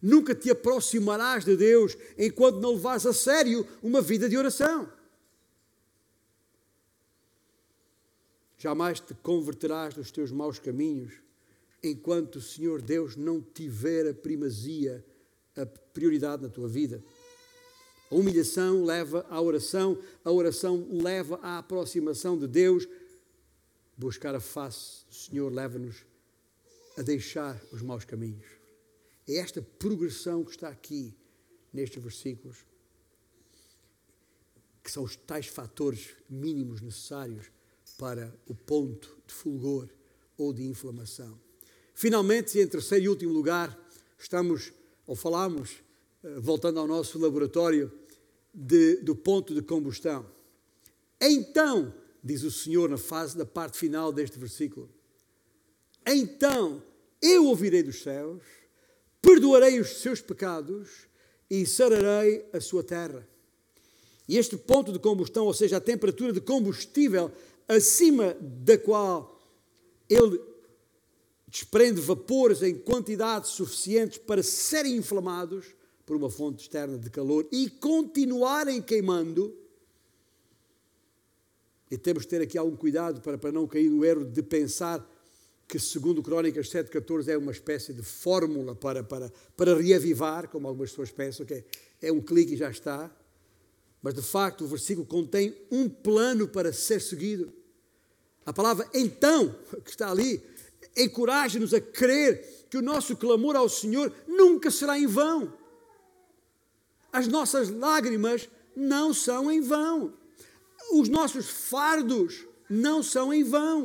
Nunca 0.00 0.34
te 0.34 0.50
aproximarás 0.50 1.44
de 1.44 1.56
Deus 1.56 1.96
enquanto 2.16 2.60
não 2.60 2.74
levares 2.74 3.04
a 3.04 3.12
sério 3.12 3.66
uma 3.82 4.00
vida 4.00 4.28
de 4.28 4.36
oração. 4.36 4.90
Jamais 8.56 9.00
te 9.00 9.14
converterás 9.14 9.94
dos 9.94 10.10
teus 10.10 10.30
maus 10.30 10.58
caminhos 10.58 11.14
enquanto 11.82 12.36
o 12.36 12.42
Senhor 12.42 12.82
Deus 12.82 13.16
não 13.16 13.40
tiver 13.40 14.08
a 14.08 14.14
primazia, 14.14 15.04
a 15.56 15.64
prioridade 15.64 16.42
na 16.42 16.48
tua 16.48 16.68
vida. 16.68 17.02
A 18.10 18.14
humilhação 18.14 18.84
leva 18.84 19.24
à 19.30 19.40
oração, 19.40 19.96
a 20.24 20.32
oração 20.32 20.86
leva 20.90 21.38
à 21.42 21.58
aproximação 21.58 22.36
de 22.36 22.48
Deus. 22.48 22.88
Buscar 23.96 24.34
a 24.34 24.40
face 24.40 25.06
do 25.06 25.14
Senhor 25.14 25.52
leva-nos 25.52 26.04
a 26.98 27.02
deixar 27.02 27.60
os 27.72 27.82
maus 27.82 28.04
caminhos. 28.04 28.46
É 29.28 29.36
esta 29.36 29.62
progressão 29.62 30.42
que 30.42 30.50
está 30.50 30.68
aqui 30.68 31.14
nestes 31.72 32.02
versículos, 32.02 32.58
que 34.82 34.90
são 34.90 35.04
os 35.04 35.14
tais 35.14 35.46
fatores 35.46 36.16
mínimos 36.28 36.80
necessários 36.80 37.46
para 37.96 38.34
o 38.46 38.54
ponto 38.54 39.16
de 39.24 39.32
fulgor 39.32 39.88
ou 40.36 40.52
de 40.52 40.64
inflamação. 40.64 41.38
Finalmente, 41.94 42.58
em 42.58 42.66
terceiro 42.66 43.04
e 43.04 43.08
último 43.08 43.32
lugar, 43.32 43.78
estamos, 44.18 44.72
ou 45.06 45.14
falamos, 45.14 45.76
eh, 46.24 46.40
voltando 46.40 46.80
ao 46.80 46.86
nosso 46.86 47.18
laboratório, 47.18 47.92
de, 48.52 48.96
do 48.96 49.14
ponto 49.14 49.54
de 49.54 49.62
combustão. 49.62 50.26
Então, 51.20 51.94
diz 52.22 52.42
o 52.42 52.50
Senhor 52.50 52.88
na 52.88 52.98
fase 52.98 53.36
da 53.36 53.46
parte 53.46 53.78
final 53.78 54.12
deste 54.12 54.38
versículo, 54.38 54.88
então 56.06 56.82
eu 57.20 57.46
ouvirei 57.46 57.82
dos 57.82 58.02
céus, 58.02 58.42
perdoarei 59.20 59.78
os 59.78 60.00
seus 60.00 60.20
pecados 60.20 60.88
e 61.50 61.66
sararei 61.66 62.46
a 62.52 62.60
sua 62.60 62.82
terra. 62.82 63.26
E 64.26 64.38
este 64.38 64.56
ponto 64.56 64.92
de 64.92 64.98
combustão, 64.98 65.46
ou 65.46 65.52
seja, 65.52 65.76
a 65.76 65.80
temperatura 65.80 66.32
de 66.32 66.40
combustível 66.40 67.32
acima 67.66 68.36
da 68.40 68.78
qual 68.78 69.40
ele 70.08 70.40
desprende 71.46 72.00
vapores 72.00 72.62
em 72.62 72.74
quantidades 72.76 73.50
suficientes 73.50 74.18
para 74.18 74.42
serem 74.42 74.96
inflamados 74.96 75.66
por 76.10 76.16
uma 76.16 76.28
fonte 76.28 76.62
externa 76.62 76.98
de 76.98 77.08
calor 77.08 77.46
e 77.52 77.70
continuarem 77.70 78.82
queimando. 78.82 79.56
E 81.88 81.96
temos 81.96 82.24
de 82.24 82.30
ter 82.30 82.42
aqui 82.42 82.58
algum 82.58 82.74
cuidado 82.74 83.20
para, 83.20 83.38
para 83.38 83.52
não 83.52 83.64
cair 83.64 83.88
no 83.88 84.04
erro 84.04 84.24
de 84.24 84.42
pensar 84.42 85.08
que, 85.68 85.78
segundo 85.78 86.20
Crónicas 86.20 86.68
7,14, 86.68 87.28
é 87.28 87.38
uma 87.38 87.52
espécie 87.52 87.92
de 87.92 88.02
fórmula 88.02 88.74
para, 88.74 89.04
para, 89.04 89.32
para 89.56 89.76
reavivar, 89.76 90.48
como 90.48 90.66
algumas 90.66 90.90
pessoas 90.90 91.12
pensam, 91.12 91.46
que 91.46 91.54
é, 91.54 91.64
é 92.02 92.12
um 92.12 92.20
clique 92.20 92.54
e 92.54 92.56
já 92.56 92.72
está. 92.72 93.08
Mas, 94.02 94.12
de 94.12 94.22
facto, 94.22 94.64
o 94.64 94.66
versículo 94.66 95.06
contém 95.06 95.54
um 95.70 95.88
plano 95.88 96.48
para 96.48 96.72
ser 96.72 97.00
seguido. 97.00 97.52
A 98.44 98.52
palavra 98.52 98.90
então, 98.92 99.54
que 99.84 99.90
está 99.90 100.10
ali, 100.10 100.42
encoraja-nos 100.96 101.72
a 101.72 101.80
crer 101.80 102.66
que 102.68 102.76
o 102.76 102.82
nosso 102.82 103.16
clamor 103.16 103.54
ao 103.54 103.68
Senhor 103.68 104.12
nunca 104.26 104.72
será 104.72 104.98
em 104.98 105.06
vão. 105.06 105.59
As 107.12 107.26
nossas 107.26 107.70
lágrimas 107.70 108.48
não 108.76 109.12
são 109.12 109.50
em 109.50 109.60
vão. 109.60 110.14
os 110.92 111.08
nossos 111.08 111.48
fardos 111.48 112.46
não 112.68 113.02
são 113.02 113.32
em 113.32 113.44
vão. 113.44 113.84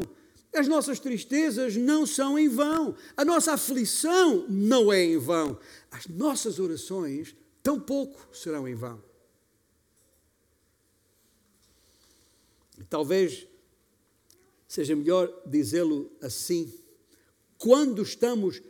As 0.54 0.68
nossas 0.68 1.00
tristezas 1.00 1.76
não 1.76 2.06
são 2.06 2.40
em 2.40 2.48
vão. 2.48 2.96
A 3.18 3.26
nossa 3.26 3.54
aflição 3.54 4.46
não 4.48 4.92
é 4.92 5.04
em 5.04 5.18
vão. 5.18 5.60
As 5.92 6.08
nossas 6.08 6.60
orações 6.60 7.36
tampouco 7.62 8.28
serão 8.34 8.68
em 8.68 8.76
vão. 8.76 9.04
Talvez 12.90 13.48
seja 14.68 14.96
melhor 14.96 15.32
dizê-lo 15.46 16.12
assim. 16.22 16.74
Quando 17.58 18.02
estamos 18.02 18.62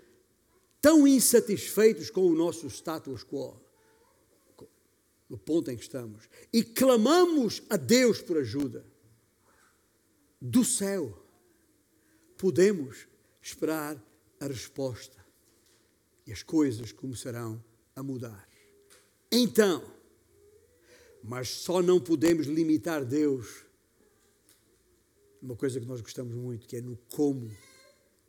tão 0.81 1.07
insatisfeitos 1.07 2.09
com 2.09 2.25
o 2.25 2.35
nosso 2.35 2.67
status 2.67 3.23
quo, 3.23 3.59
no 5.29 5.37
ponto 5.37 5.71
em 5.71 5.75
que 5.75 5.83
estamos, 5.83 6.29
e 6.53 6.63
clamamos 6.63 7.63
a 7.69 7.77
Deus 7.77 8.21
por 8.21 8.37
ajuda, 8.37 8.85
do 10.39 10.63
céu, 10.63 11.17
podemos 12.37 13.07
esperar 13.41 14.01
a 14.39 14.47
resposta 14.47 15.17
e 16.27 16.31
as 16.31 16.43
coisas 16.43 16.91
começarão 16.91 17.63
a 17.95 18.03
mudar. 18.03 18.47
Então, 19.31 19.83
mas 21.23 21.49
só 21.49 21.81
não 21.81 21.99
podemos 21.99 22.45
limitar 22.45 23.03
Deus 23.03 23.65
uma 25.41 25.55
coisa 25.55 25.79
que 25.79 25.85
nós 25.85 26.01
gostamos 26.01 26.33
muito, 26.35 26.67
que 26.67 26.77
é 26.77 26.81
no 26.81 26.97
como 27.13 27.55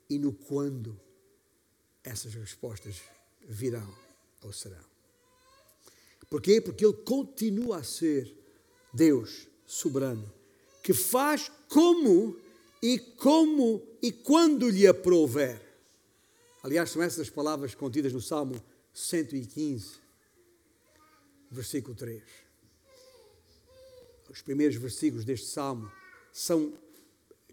e 0.08 0.18
no 0.18 0.32
quando 0.32 0.98
essas 2.04 2.34
respostas 2.34 3.00
virão 3.48 3.94
ou 4.42 4.52
serão. 4.52 4.95
Porquê? 6.28 6.60
Porque 6.60 6.84
Ele 6.84 6.94
continua 6.94 7.78
a 7.78 7.82
ser 7.84 8.34
Deus 8.92 9.46
soberano, 9.66 10.32
que 10.82 10.92
faz 10.92 11.50
como 11.68 12.36
e 12.82 12.98
como 12.98 13.82
e 14.02 14.12
quando 14.12 14.68
lhe 14.68 14.86
aprouver. 14.86 15.60
Aliás, 16.62 16.90
são 16.90 17.02
essas 17.02 17.20
as 17.20 17.30
palavras 17.30 17.74
contidas 17.74 18.12
no 18.12 18.20
Salmo 18.20 18.60
115, 18.92 19.98
versículo 21.50 21.94
3. 21.94 22.22
Os 24.28 24.42
primeiros 24.42 24.76
versículos 24.76 25.24
deste 25.24 25.46
salmo 25.46 25.90
são 26.32 26.72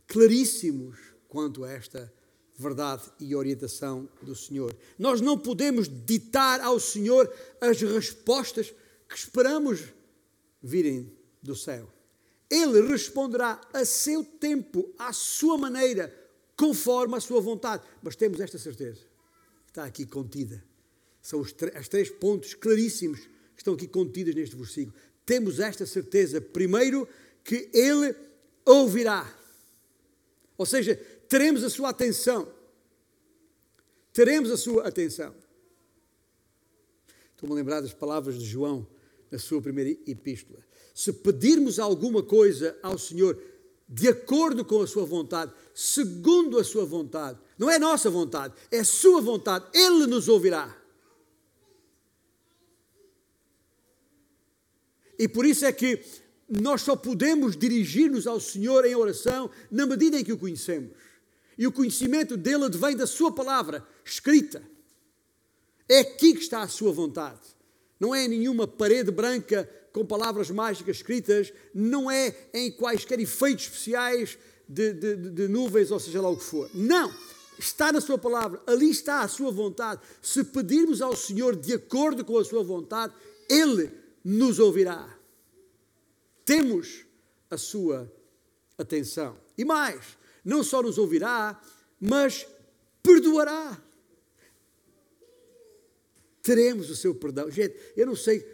claríssimos 0.07 0.97
quanto 1.27 1.63
a 1.63 1.71
esta 1.71 2.11
verdade 2.55 3.03
e 3.19 3.35
orientação 3.35 4.07
do 4.21 4.35
Senhor. 4.35 4.75
Nós 4.97 5.21
não 5.21 5.37
podemos 5.37 5.87
ditar 5.87 6.61
ao 6.61 6.79
Senhor 6.79 7.31
as 7.59 7.81
respostas 7.81 8.73
que 9.07 9.17
esperamos 9.17 9.81
virem 10.61 11.11
do 11.41 11.55
céu. 11.55 11.91
Ele 12.49 12.81
responderá 12.87 13.59
a 13.73 13.83
seu 13.83 14.23
tempo, 14.23 14.93
à 14.97 15.11
sua 15.11 15.57
maneira, 15.57 16.13
conforme 16.55 17.15
a 17.15 17.19
sua 17.19 17.41
vontade. 17.41 17.83
Mas 18.01 18.15
temos 18.15 18.39
esta 18.39 18.59
certeza, 18.59 19.01
está 19.67 19.83
aqui 19.85 20.05
contida. 20.05 20.63
São 21.21 21.39
os 21.39 21.51
os 21.79 21.87
três 21.87 22.09
pontos 22.09 22.53
claríssimos 22.53 23.21
que 23.55 23.61
estão 23.61 23.73
aqui 23.73 23.87
contidos 23.87 24.35
neste 24.35 24.55
versículo. 24.55 24.95
Temos 25.25 25.59
esta 25.59 25.85
certeza, 25.85 26.39
primeiro, 26.39 27.07
que 27.43 27.69
Ele 27.73 28.15
ouvirá. 28.65 29.33
Ou 30.57 30.65
seja, 30.65 30.99
teremos 31.33 31.63
a 31.63 31.69
sua 31.71 31.89
atenção. 31.89 32.47
Teremos 34.13 34.51
a 34.51 34.57
sua 34.57 34.87
atenção. 34.87 35.33
Estou-me 37.31 37.53
a 37.53 37.55
lembrar 37.55 37.81
das 37.81 37.91
palavras 37.91 38.37
de 38.37 38.45
João 38.45 38.85
na 39.31 39.39
sua 39.39 39.59
primeira 39.59 39.89
epístola. 40.05 40.59
Se 40.93 41.11
pedirmos 41.11 41.79
alguma 41.79 42.21
coisa 42.21 42.77
ao 42.83 42.99
Senhor 42.99 43.41
de 43.89 44.07
acordo 44.09 44.63
com 44.63 44.79
a 44.79 44.85
sua 44.85 45.05
vontade, 45.05 45.51
segundo 45.73 46.59
a 46.59 46.63
sua 46.63 46.85
vontade, 46.85 47.39
não 47.57 47.67
é 47.67 47.79
nossa 47.79 48.11
vontade, 48.11 48.53
é 48.69 48.81
a 48.81 48.85
sua 48.85 49.19
vontade, 49.19 49.65
Ele 49.73 50.05
nos 50.05 50.27
ouvirá. 50.27 50.79
E 55.17 55.27
por 55.27 55.47
isso 55.47 55.65
é 55.65 55.73
que 55.73 55.99
nós 56.47 56.83
só 56.83 56.95
podemos 56.95 57.57
dirigir-nos 57.57 58.27
ao 58.27 58.39
Senhor 58.39 58.85
em 58.85 58.93
oração 58.93 59.49
na 59.71 59.87
medida 59.87 60.19
em 60.19 60.23
que 60.23 60.31
o 60.31 60.37
conhecemos. 60.37 60.91
E 61.57 61.67
o 61.67 61.71
conhecimento 61.71 62.35
dele 62.35 62.69
vem 62.69 62.95
da 62.95 63.07
Sua 63.07 63.31
palavra 63.31 63.85
escrita. 64.03 64.63
É 65.87 65.99
aqui 65.99 66.33
que 66.33 66.41
está 66.41 66.61
a 66.61 66.67
Sua 66.67 66.91
vontade. 66.91 67.41
Não 67.99 68.13
é 68.13 68.27
nenhuma 68.27 68.67
parede 68.67 69.11
branca 69.11 69.69
com 69.91 70.05
palavras 70.05 70.49
mágicas 70.49 70.97
escritas, 70.97 71.53
não 71.73 72.09
é 72.09 72.35
em 72.53 72.71
quaisquer 72.71 73.19
efeitos 73.19 73.65
especiais 73.65 74.37
de, 74.67 74.93
de, 74.93 75.15
de 75.15 75.47
nuvens, 75.47 75.91
ou 75.91 75.99
seja 75.99 76.21
lá 76.21 76.29
o 76.29 76.37
que 76.37 76.43
for. 76.43 76.69
Não! 76.73 77.13
Está 77.59 77.91
na 77.91 78.01
Sua 78.01 78.17
palavra, 78.17 78.61
ali 78.65 78.89
está 78.89 79.21
a 79.21 79.27
Sua 79.27 79.51
vontade. 79.51 80.01
Se 80.21 80.43
pedirmos 80.43 81.01
ao 81.01 81.15
Senhor 81.15 81.55
de 81.55 81.73
acordo 81.73 82.25
com 82.25 82.37
a 82.37 82.43
Sua 82.43 82.63
vontade, 82.63 83.13
Ele 83.47 83.91
nos 84.23 84.57
ouvirá 84.57 85.13
temos 86.45 87.05
a 87.49 87.57
sua 87.57 88.11
atenção. 88.77 89.37
E 89.57 89.63
mais, 89.63 90.17
não 90.43 90.63
só 90.63 90.81
nos 90.81 90.97
ouvirá, 90.97 91.59
mas 91.99 92.45
perdoará. 93.01 93.81
Teremos 96.41 96.89
o 96.89 96.95
seu 96.95 97.15
perdão. 97.15 97.49
Gente, 97.49 97.75
eu 97.95 98.05
não 98.05 98.15
sei 98.15 98.45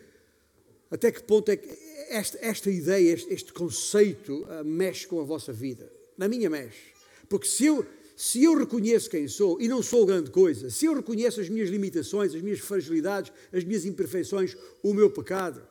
até 0.92 1.12
que 1.12 1.24
ponto 1.24 1.50
é 1.50 1.58
que 1.58 1.70
esta, 2.10 2.38
esta 2.42 2.70
ideia, 2.70 3.14
este, 3.14 3.34
este 3.34 3.54
conceito 3.54 4.44
uh, 4.44 4.64
mexe 4.66 5.08
com 5.08 5.20
a 5.20 5.24
vossa 5.24 5.54
vida. 5.54 5.92
Na 6.18 6.28
minha 6.28 6.50
mexe. 6.50 6.94
Porque 7.28 7.48
se 7.48 7.66
eu, 7.66 7.86
se 8.16 8.44
eu 8.44 8.58
reconheço 8.58 9.10
quem 9.10 9.28
sou 9.28 9.62
e 9.62 9.68
não 9.68 9.82
sou 9.82 10.06
grande 10.06 10.32
coisa, 10.32 10.70
se 10.70 10.86
eu 10.86 10.96
reconheço 10.96 11.40
as 11.40 11.50
minhas 11.50 11.70
limitações, 11.70 12.34
as 12.34 12.42
minhas 12.42 12.60
fragilidades, 12.60 13.32
as 13.54 13.64
minhas 13.64 13.86
imperfeições, 13.86 14.58
o 14.84 14.94
meu 14.94 15.10
pecado, 15.10 15.62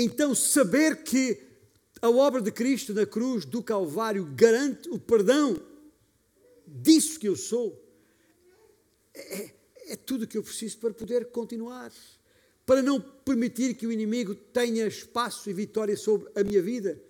então, 0.00 0.32
saber 0.32 1.02
que 1.02 1.36
a 2.00 2.10
obra 2.10 2.40
de 2.40 2.50
Cristo 2.52 2.94
na 2.94 3.06
cruz 3.06 3.44
do 3.44 3.62
Calvário 3.62 4.24
garante 4.34 4.88
o 4.88 4.98
perdão 4.98 5.60
disso 6.66 7.18
que 7.18 7.28
eu 7.28 7.36
sou, 7.36 7.82
é, 9.14 9.50
é 9.88 9.96
tudo 9.96 10.24
o 10.24 10.26
que 10.26 10.36
eu 10.36 10.42
preciso 10.42 10.78
para 10.78 10.92
poder 10.92 11.26
continuar. 11.26 11.92
Para 12.66 12.82
não 12.82 13.00
permitir 13.00 13.74
que 13.74 13.86
o 13.86 13.92
inimigo 13.92 14.34
tenha 14.34 14.86
espaço 14.86 15.48
e 15.48 15.54
vitória 15.54 15.96
sobre 15.96 16.30
a 16.34 16.44
minha 16.44 16.60
vida, 16.60 17.00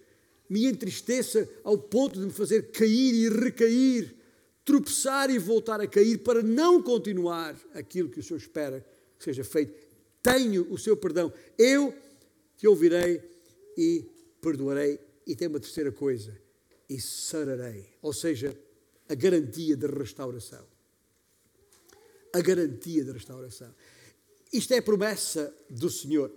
me 0.48 0.64
entristeça 0.64 1.48
ao 1.64 1.76
ponto 1.76 2.18
de 2.18 2.24
me 2.24 2.32
fazer 2.32 2.70
cair 2.70 3.14
e 3.14 3.28
recair, 3.28 4.14
tropeçar 4.64 5.30
e 5.30 5.38
voltar 5.38 5.80
a 5.80 5.86
cair, 5.86 6.18
para 6.18 6.42
não 6.42 6.80
continuar 6.80 7.58
aquilo 7.74 8.08
que 8.08 8.20
o 8.20 8.22
Senhor 8.22 8.38
espera 8.38 8.86
que 9.18 9.24
seja 9.24 9.42
feito. 9.42 9.74
Tenho 10.22 10.72
o 10.72 10.78
seu 10.78 10.96
perdão. 10.96 11.32
Eu 11.58 11.92
te 12.56 12.66
ouvirei 12.66 13.20
e 13.76 14.06
perdoarei. 14.40 15.00
E 15.26 15.36
tem 15.36 15.48
uma 15.48 15.60
terceira 15.60 15.92
coisa, 15.92 16.34
e 16.88 17.00
sararei. 17.00 17.86
Ou 18.00 18.12
seja, 18.12 18.58
a 19.08 19.14
garantia 19.14 19.76
de 19.76 19.86
restauração. 19.86 20.64
A 22.32 22.40
garantia 22.40 23.04
de 23.04 23.12
restauração. 23.12 23.74
Isto 24.52 24.72
é 24.72 24.78
a 24.78 24.82
promessa 24.82 25.54
do 25.68 25.90
Senhor. 25.90 26.32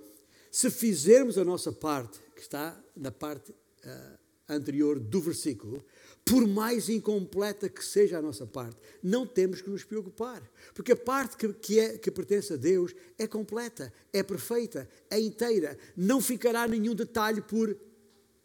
Se 0.51 0.69
fizermos 0.69 1.37
a 1.37 1.45
nossa 1.45 1.71
parte, 1.71 2.19
que 2.35 2.41
está 2.41 2.77
na 2.95 3.11
parte 3.11 3.51
uh, 3.51 4.19
anterior 4.49 4.99
do 4.99 5.21
versículo, 5.21 5.83
por 6.25 6.45
mais 6.45 6.89
incompleta 6.89 7.69
que 7.69 7.83
seja 7.83 8.17
a 8.17 8.21
nossa 8.21 8.45
parte, 8.45 8.77
não 9.01 9.25
temos 9.25 9.61
que 9.61 9.69
nos 9.69 9.83
preocupar, 9.83 10.43
porque 10.73 10.91
a 10.91 10.95
parte 10.95 11.37
que, 11.37 11.53
que, 11.53 11.79
é, 11.79 11.97
que 11.97 12.11
pertence 12.11 12.53
a 12.53 12.57
Deus 12.57 12.93
é 13.17 13.25
completa, 13.25 13.91
é 14.11 14.21
perfeita, 14.21 14.87
é 15.09 15.19
inteira, 15.19 15.77
não 15.95 16.21
ficará 16.21 16.67
nenhum 16.67 16.93
detalhe 16.93 17.41
por 17.41 17.75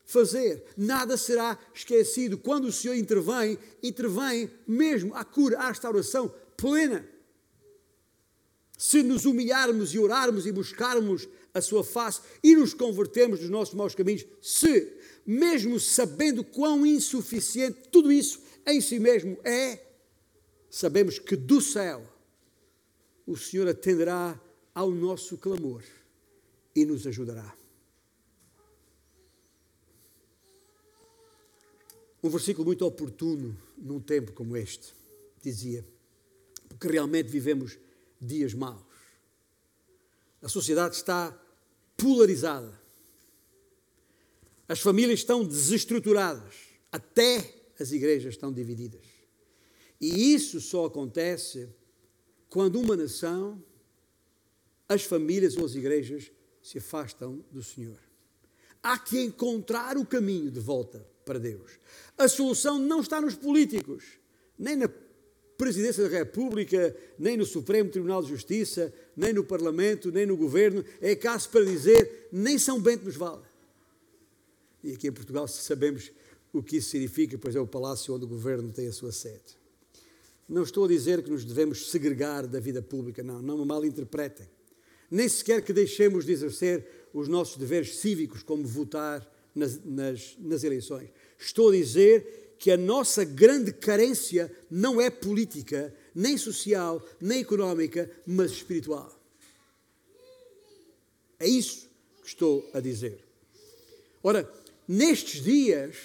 fazer, 0.06 0.64
nada 0.76 1.16
será 1.16 1.58
esquecido. 1.74 2.38
Quando 2.38 2.66
o 2.66 2.72
Senhor 2.72 2.94
intervém, 2.94 3.58
intervém 3.82 4.50
mesmo 4.66 5.14
à 5.14 5.24
cura, 5.24 5.58
à 5.58 5.68
restauração 5.68 6.32
plena. 6.56 7.06
Se 8.78 9.02
nos 9.02 9.24
humilharmos 9.24 9.92
e 9.94 9.98
orarmos 9.98 10.46
e 10.46 10.52
buscarmos 10.52 11.28
a 11.52 11.60
sua 11.60 11.82
face 11.82 12.20
e 12.42 12.54
nos 12.54 12.72
convertermos 12.72 13.40
dos 13.40 13.50
nossos 13.50 13.74
maus 13.74 13.94
caminhos, 13.94 14.24
se 14.40 14.92
mesmo 15.26 15.80
sabendo 15.80 16.44
quão 16.44 16.86
insuficiente 16.86 17.88
tudo 17.90 18.12
isso 18.12 18.40
em 18.66 18.80
si 18.80 18.98
mesmo 18.98 19.38
é, 19.42 19.80
sabemos 20.70 21.18
que 21.18 21.34
do 21.34 21.60
céu 21.60 22.06
o 23.26 23.36
Senhor 23.36 23.66
atenderá 23.66 24.38
ao 24.74 24.90
nosso 24.90 25.36
clamor 25.38 25.82
e 26.74 26.84
nos 26.84 27.06
ajudará. 27.06 27.56
Um 32.26 32.28
versículo 32.28 32.66
muito 32.66 32.84
oportuno 32.84 33.56
num 33.78 34.00
tempo 34.00 34.32
como 34.32 34.56
este, 34.56 34.92
dizia, 35.40 35.86
porque 36.68 36.88
realmente 36.88 37.28
vivemos 37.28 37.78
dias 38.20 38.52
maus. 38.52 38.82
A 40.42 40.48
sociedade 40.48 40.96
está 40.96 41.30
polarizada 41.96 42.76
As 44.66 44.80
famílias 44.80 45.20
estão 45.20 45.44
desestruturadas, 45.44 46.52
até 46.90 47.48
as 47.78 47.92
igrejas 47.92 48.34
estão 48.34 48.52
divididas. 48.52 49.06
E 50.00 50.34
isso 50.34 50.60
só 50.60 50.86
acontece 50.86 51.68
quando 52.50 52.80
uma 52.80 52.96
nação, 52.96 53.62
as 54.88 55.04
famílias 55.04 55.56
ou 55.56 55.64
as 55.64 55.76
igrejas 55.76 56.32
se 56.60 56.78
afastam 56.78 57.44
do 57.52 57.62
Senhor. 57.62 58.00
Há 58.82 58.98
que 58.98 59.20
encontrar 59.20 59.96
o 59.96 60.04
caminho 60.04 60.50
de 60.50 60.58
volta 60.58 61.14
para 61.26 61.38
Deus. 61.40 61.72
A 62.16 62.28
solução 62.28 62.78
não 62.78 63.00
está 63.00 63.20
nos 63.20 63.34
políticos, 63.34 64.04
nem 64.56 64.76
na 64.76 64.88
Presidência 65.58 66.08
da 66.08 66.18
República, 66.18 66.94
nem 67.18 67.36
no 67.36 67.44
Supremo 67.44 67.90
Tribunal 67.90 68.22
de 68.22 68.28
Justiça, 68.28 68.92
nem 69.16 69.32
no 69.32 69.42
Parlamento, 69.42 70.12
nem 70.12 70.26
no 70.26 70.36
Governo. 70.36 70.84
É 71.00 71.16
caso 71.16 71.48
para 71.48 71.64
dizer, 71.64 72.28
nem 72.30 72.58
São 72.58 72.80
Bento 72.80 73.06
nos 73.06 73.16
vale. 73.16 73.42
E 74.84 74.92
aqui 74.92 75.08
em 75.08 75.12
Portugal 75.12 75.48
sabemos 75.48 76.12
o 76.52 76.62
que 76.62 76.76
isso 76.76 76.90
significa, 76.90 77.36
pois 77.36 77.56
é 77.56 77.60
o 77.60 77.66
palácio 77.66 78.14
onde 78.14 78.24
o 78.24 78.28
Governo 78.28 78.70
tem 78.70 78.86
a 78.86 78.92
sua 78.92 79.12
sede. 79.12 79.56
Não 80.48 80.62
estou 80.62 80.84
a 80.84 80.88
dizer 80.88 81.22
que 81.22 81.30
nos 81.30 81.44
devemos 81.44 81.90
segregar 81.90 82.46
da 82.46 82.60
vida 82.60 82.80
pública, 82.80 83.22
não, 83.22 83.42
não 83.42 83.58
me 83.58 83.64
mal 83.64 83.84
interpretem. 83.84 84.46
Nem 85.10 85.28
sequer 85.28 85.62
que 85.62 85.72
deixemos 85.72 86.24
de 86.24 86.32
exercer 86.32 87.08
os 87.12 87.28
nossos 87.28 87.56
deveres 87.56 87.96
cívicos, 87.96 88.42
como 88.42 88.64
votar 88.66 89.26
nas, 89.56 89.82
nas, 89.84 90.36
nas 90.38 90.62
eleições. 90.62 91.08
Estou 91.38 91.70
a 91.70 91.72
dizer 91.72 92.54
que 92.58 92.70
a 92.70 92.76
nossa 92.76 93.24
grande 93.24 93.72
carência 93.72 94.54
não 94.70 95.00
é 95.00 95.10
política, 95.10 95.94
nem 96.14 96.36
social, 96.36 97.02
nem 97.20 97.40
económica, 97.40 98.10
mas 98.26 98.52
espiritual. 98.52 99.12
É 101.38 101.48
isso 101.48 101.88
que 102.22 102.28
estou 102.28 102.68
a 102.72 102.80
dizer. 102.80 103.18
Ora, 104.22 104.50
nestes 104.88 105.42
dias, 105.42 105.96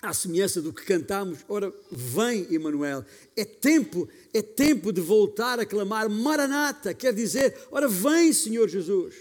à 0.00 0.12
semelhança 0.12 0.60
do 0.60 0.72
que 0.72 0.84
cantamos, 0.84 1.38
ora, 1.48 1.72
vem 1.90 2.52
Emanuel. 2.54 3.04
É 3.34 3.44
tempo, 3.44 4.08
é 4.32 4.42
tempo 4.42 4.92
de 4.92 5.00
voltar 5.00 5.58
a 5.58 5.66
clamar 5.66 6.08
Maranata, 6.08 6.94
quer 6.94 7.12
dizer, 7.12 7.56
ora, 7.70 7.88
vem 7.88 8.32
Senhor 8.32 8.68
Jesus. 8.68 9.14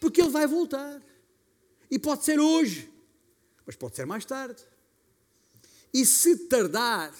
Porque 0.00 0.20
ele 0.20 0.30
vai 0.30 0.46
voltar. 0.46 1.00
E 1.90 1.98
pode 1.98 2.24
ser 2.24 2.38
hoje, 2.38 2.88
mas 3.66 3.76
pode 3.76 3.96
ser 3.96 4.06
mais 4.06 4.24
tarde. 4.24 4.62
E 5.92 6.06
se 6.06 6.36
tardar, 6.46 7.12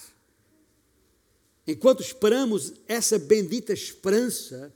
enquanto 1.67 2.01
esperamos 2.01 2.73
essa 2.87 3.19
bendita 3.19 3.73
esperança, 3.73 4.73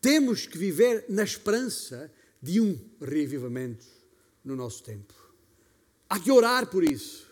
temos 0.00 0.46
que 0.46 0.56
viver 0.56 1.04
na 1.08 1.24
esperança 1.24 2.12
de 2.40 2.60
um 2.60 2.78
reavivamento 3.00 3.86
no 4.44 4.56
nosso 4.56 4.82
tempo. 4.82 5.14
Há 6.08 6.20
que 6.20 6.30
orar 6.30 6.68
por 6.68 6.84
isso. 6.84 7.30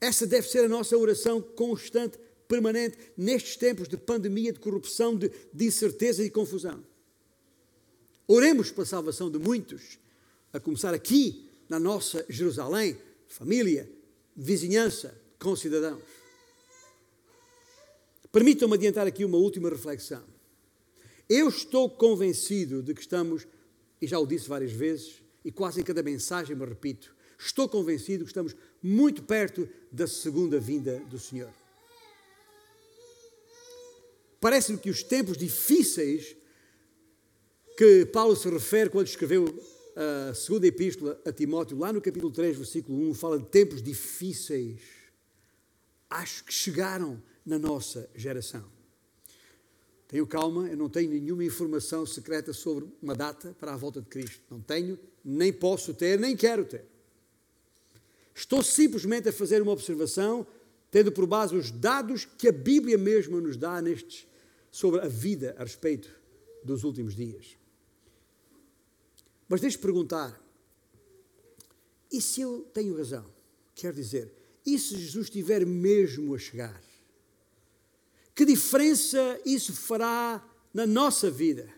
Essa 0.00 0.26
deve 0.26 0.48
ser 0.48 0.64
a 0.64 0.68
nossa 0.68 0.96
oração 0.96 1.40
constante, 1.40 2.18
permanente, 2.46 2.96
nestes 3.16 3.56
tempos 3.56 3.88
de 3.88 3.96
pandemia, 3.96 4.52
de 4.52 4.60
corrupção, 4.60 5.16
de, 5.16 5.30
de 5.52 5.66
incerteza 5.66 6.22
e 6.22 6.30
confusão. 6.30 6.84
Oremos 8.26 8.70
para 8.70 8.82
a 8.82 8.86
salvação 8.86 9.30
de 9.30 9.38
muitos, 9.38 9.98
a 10.52 10.60
começar 10.60 10.94
aqui 10.94 11.48
na 11.68 11.78
nossa 11.78 12.24
Jerusalém, 12.28 12.96
família, 13.28 13.90
vizinhança, 14.34 15.20
concidadãos. 15.38 16.02
Permitam-me 18.30 18.74
adiantar 18.74 19.06
aqui 19.06 19.24
uma 19.24 19.38
última 19.38 19.70
reflexão. 19.70 20.22
Eu 21.28 21.48
estou 21.48 21.88
convencido 21.90 22.82
de 22.82 22.94
que 22.94 23.00
estamos, 23.00 23.46
e 24.00 24.06
já 24.06 24.18
o 24.18 24.26
disse 24.26 24.48
várias 24.48 24.72
vezes, 24.72 25.22
e 25.44 25.50
quase 25.50 25.80
em 25.80 25.84
cada 25.84 26.02
mensagem 26.02 26.54
me 26.54 26.64
repito, 26.64 27.14
estou 27.38 27.68
convencido 27.68 28.24
que 28.24 28.30
estamos 28.30 28.54
muito 28.82 29.22
perto 29.22 29.68
da 29.90 30.06
segunda 30.06 30.58
vinda 30.60 31.00
do 31.10 31.18
Senhor. 31.18 31.52
Parece-me 34.40 34.78
que 34.78 34.90
os 34.90 35.02
tempos 35.02 35.36
difíceis 35.36 36.36
que 37.76 38.06
Paulo 38.06 38.36
se 38.36 38.48
refere 38.48 38.90
quando 38.90 39.06
escreveu 39.06 39.46
a 39.96 40.34
segunda 40.34 40.66
epístola 40.66 41.18
a 41.24 41.32
Timóteo, 41.32 41.78
lá 41.78 41.90
no 41.90 42.02
capítulo 42.02 42.30
3, 42.30 42.58
versículo 42.58 43.08
1, 43.10 43.14
fala 43.14 43.38
de 43.38 43.46
tempos 43.46 43.82
difíceis. 43.82 44.80
Acho 46.10 46.44
que 46.44 46.52
chegaram 46.52 47.22
na 47.44 47.58
nossa 47.58 48.08
geração. 48.14 48.64
Tenho 50.06 50.26
calma, 50.26 50.68
eu 50.68 50.76
não 50.76 50.88
tenho 50.88 51.10
nenhuma 51.10 51.42
informação 51.42 52.04
secreta 52.04 52.52
sobre 52.52 52.86
uma 53.02 53.14
data 53.14 53.56
para 53.58 53.72
a 53.72 53.76
volta 53.76 54.00
de 54.00 54.06
Cristo. 54.06 54.42
Não 54.50 54.60
tenho, 54.60 54.98
nem 55.24 55.52
posso 55.52 55.94
ter, 55.94 56.18
nem 56.20 56.36
quero 56.36 56.64
ter. 56.64 56.84
Estou 58.34 58.62
simplesmente 58.62 59.30
a 59.30 59.32
fazer 59.32 59.62
uma 59.62 59.72
observação, 59.72 60.46
tendo 60.90 61.10
por 61.10 61.26
base 61.26 61.56
os 61.56 61.70
dados 61.70 62.26
que 62.26 62.48
a 62.48 62.52
Bíblia 62.52 62.98
mesma 62.98 63.40
nos 63.40 63.56
dá 63.56 63.80
nestes, 63.80 64.26
sobre 64.70 65.00
a 65.00 65.08
vida 65.08 65.56
a 65.58 65.64
respeito 65.64 66.10
dos 66.62 66.84
últimos 66.84 67.16
dias. 67.16 67.56
Mas 69.48 69.60
deixe 69.60 69.78
perguntar: 69.78 70.40
e 72.10 72.20
se 72.20 72.40
eu 72.40 72.60
tenho 72.72 72.96
razão? 72.96 73.24
Quer 73.74 73.92
dizer, 73.92 74.32
e 74.64 74.78
se 74.78 74.96
Jesus 74.96 75.26
estiver 75.26 75.64
mesmo 75.66 76.34
a 76.34 76.38
chegar? 76.38 76.82
Que 78.34 78.44
diferença 78.44 79.40
isso 79.44 79.72
fará 79.72 80.46
na 80.72 80.86
nossa 80.86 81.30
vida? 81.30 81.76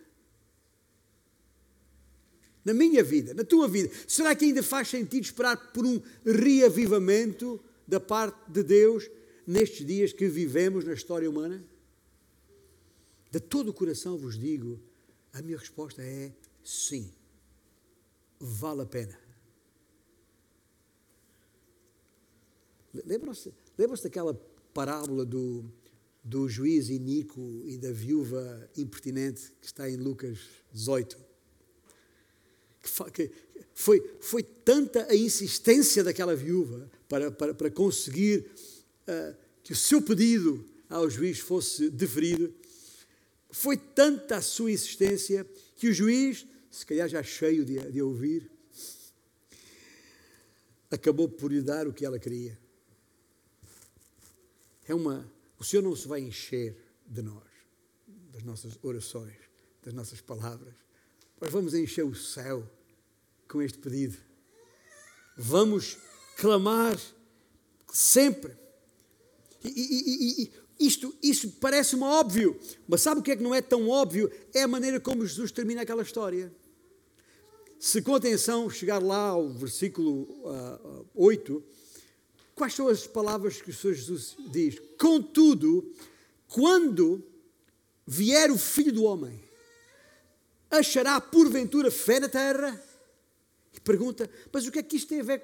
na 2.68 2.74
minha 2.74 3.02
vida, 3.02 3.32
na 3.32 3.44
tua 3.44 3.66
vida? 3.66 3.90
Será 4.06 4.34
que 4.34 4.44
ainda 4.44 4.62
faz 4.62 4.88
sentido 4.88 5.24
esperar 5.24 5.72
por 5.72 5.86
um 5.86 6.02
reavivamento 6.22 7.58
da 7.86 7.98
parte 7.98 8.38
de 8.50 8.62
Deus 8.62 9.10
nestes 9.46 9.86
dias 9.86 10.12
que 10.12 10.28
vivemos 10.28 10.84
na 10.84 10.92
história 10.92 11.30
humana? 11.30 11.64
De 13.30 13.40
todo 13.40 13.70
o 13.70 13.72
coração 13.72 14.18
vos 14.18 14.38
digo, 14.38 14.78
a 15.32 15.40
minha 15.40 15.56
resposta 15.56 16.02
é 16.02 16.30
sim. 16.62 17.10
Vale 18.40 18.82
a 18.82 18.86
pena. 18.86 19.18
Lembram-se 23.04 23.52
lembram 23.76 24.00
daquela 24.02 24.34
parábola 24.72 25.24
do, 25.24 25.64
do 26.24 26.48
juiz 26.48 26.88
iníquo 26.88 27.62
e 27.64 27.76
da 27.78 27.92
viúva 27.92 28.68
impertinente 28.76 29.52
que 29.60 29.66
está 29.66 29.88
em 29.88 29.96
Lucas 29.96 30.38
18? 30.72 31.28
que 33.12 33.30
foi, 33.74 34.02
foi 34.20 34.42
tanta 34.42 35.06
a 35.10 35.14
insistência 35.14 36.02
daquela 36.02 36.34
viúva 36.34 36.90
para, 37.08 37.30
para, 37.30 37.54
para 37.54 37.70
conseguir 37.70 38.50
uh, 39.06 39.36
que 39.62 39.72
o 39.72 39.76
seu 39.76 40.00
pedido 40.00 40.64
ao 40.88 41.08
juiz 41.10 41.38
fosse 41.38 41.90
deferido, 41.90 42.52
foi 43.50 43.76
tanta 43.76 44.36
a 44.36 44.42
sua 44.42 44.72
insistência 44.72 45.46
que 45.76 45.88
o 45.88 45.92
juiz, 45.92 46.46
se 46.78 46.86
calhar 46.86 47.08
já 47.08 47.20
cheio 47.24 47.64
de, 47.64 47.90
de 47.90 48.00
ouvir, 48.00 48.48
acabou 50.88 51.28
por 51.28 51.50
lhe 51.50 51.60
dar 51.60 51.88
o 51.88 51.92
que 51.92 52.04
ela 52.04 52.20
queria. 52.20 52.56
É 54.86 54.94
uma, 54.94 55.28
o 55.58 55.64
Senhor 55.64 55.82
não 55.82 55.96
se 55.96 56.06
vai 56.06 56.20
encher 56.20 56.76
de 57.04 57.20
nós, 57.20 57.42
das 58.32 58.44
nossas 58.44 58.78
orações, 58.80 59.34
das 59.82 59.92
nossas 59.92 60.20
palavras. 60.20 60.72
Nós 61.40 61.50
vamos 61.50 61.74
encher 61.74 62.04
o 62.04 62.14
céu 62.14 62.64
com 63.48 63.60
este 63.60 63.78
pedido. 63.78 64.16
Vamos 65.36 65.98
clamar 66.36 66.96
sempre. 67.92 68.56
E, 69.64 69.68
e, 69.68 70.42
e, 70.44 70.52
isto, 70.78 71.12
isto 71.20 71.50
parece-me 71.60 72.04
óbvio, 72.04 72.56
mas 72.86 73.00
sabe 73.00 73.20
o 73.20 73.22
que 73.24 73.32
é 73.32 73.36
que 73.36 73.42
não 73.42 73.52
é 73.52 73.60
tão 73.60 73.88
óbvio? 73.88 74.30
É 74.54 74.62
a 74.62 74.68
maneira 74.68 75.00
como 75.00 75.26
Jesus 75.26 75.50
termina 75.50 75.82
aquela 75.82 76.02
história. 76.02 76.54
Se 77.78 78.02
com 78.02 78.16
atenção 78.16 78.68
chegar 78.68 79.00
lá 79.00 79.28
ao 79.28 79.48
versículo 79.50 80.22
uh, 80.44 81.06
8, 81.14 81.62
quais 82.56 82.74
são 82.74 82.88
as 82.88 83.06
palavras 83.06 83.62
que 83.62 83.70
o 83.70 83.74
Senhor 83.74 83.94
Jesus 83.94 84.36
diz? 84.50 84.80
Contudo, 84.98 85.88
quando 86.48 87.24
vier 88.04 88.50
o 88.50 88.58
Filho 88.58 88.92
do 88.92 89.04
Homem, 89.04 89.40
achará 90.68 91.20
porventura 91.20 91.88
fé 91.88 92.18
na 92.18 92.28
terra? 92.28 92.82
E 93.72 93.80
pergunta: 93.80 94.28
mas 94.52 94.66
o 94.66 94.72
que 94.72 94.80
é 94.80 94.82
que 94.82 94.96
isto 94.96 95.08
tem 95.08 95.20
a 95.20 95.24
ver 95.24 95.40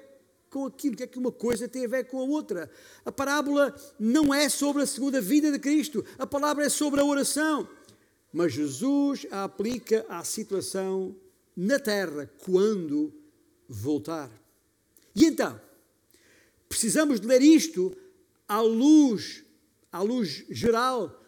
com 0.49 0.65
aquilo? 0.65 0.93
O 0.93 0.97
que 0.97 1.03
é 1.03 1.07
que 1.07 1.17
uma 1.17 1.31
coisa 1.31 1.69
tem 1.69 1.85
a 1.85 1.89
ver 1.89 2.03
com 2.03 2.19
a 2.19 2.23
outra? 2.23 2.69
A 3.05 3.13
parábola 3.13 3.73
não 3.97 4.33
é 4.33 4.49
sobre 4.49 4.83
a 4.83 4.85
segunda 4.85 5.21
vida 5.21 5.49
de 5.53 5.59
Cristo, 5.59 6.03
a 6.17 6.27
palavra 6.27 6.65
é 6.65 6.69
sobre 6.69 6.99
a 6.99 7.05
oração. 7.05 7.65
Mas 8.33 8.51
Jesus 8.51 9.25
a 9.31 9.45
aplica 9.45 10.05
à 10.09 10.21
situação 10.25 11.15
na 11.55 11.79
terra 11.79 12.29
quando 12.43 13.13
voltar. 13.67 14.31
E 15.15 15.25
então, 15.25 15.59
precisamos 16.67 17.19
de 17.19 17.27
ler 17.27 17.41
isto 17.41 17.95
à 18.47 18.61
luz, 18.61 19.43
à 19.91 20.01
luz 20.01 20.45
geral 20.49 21.23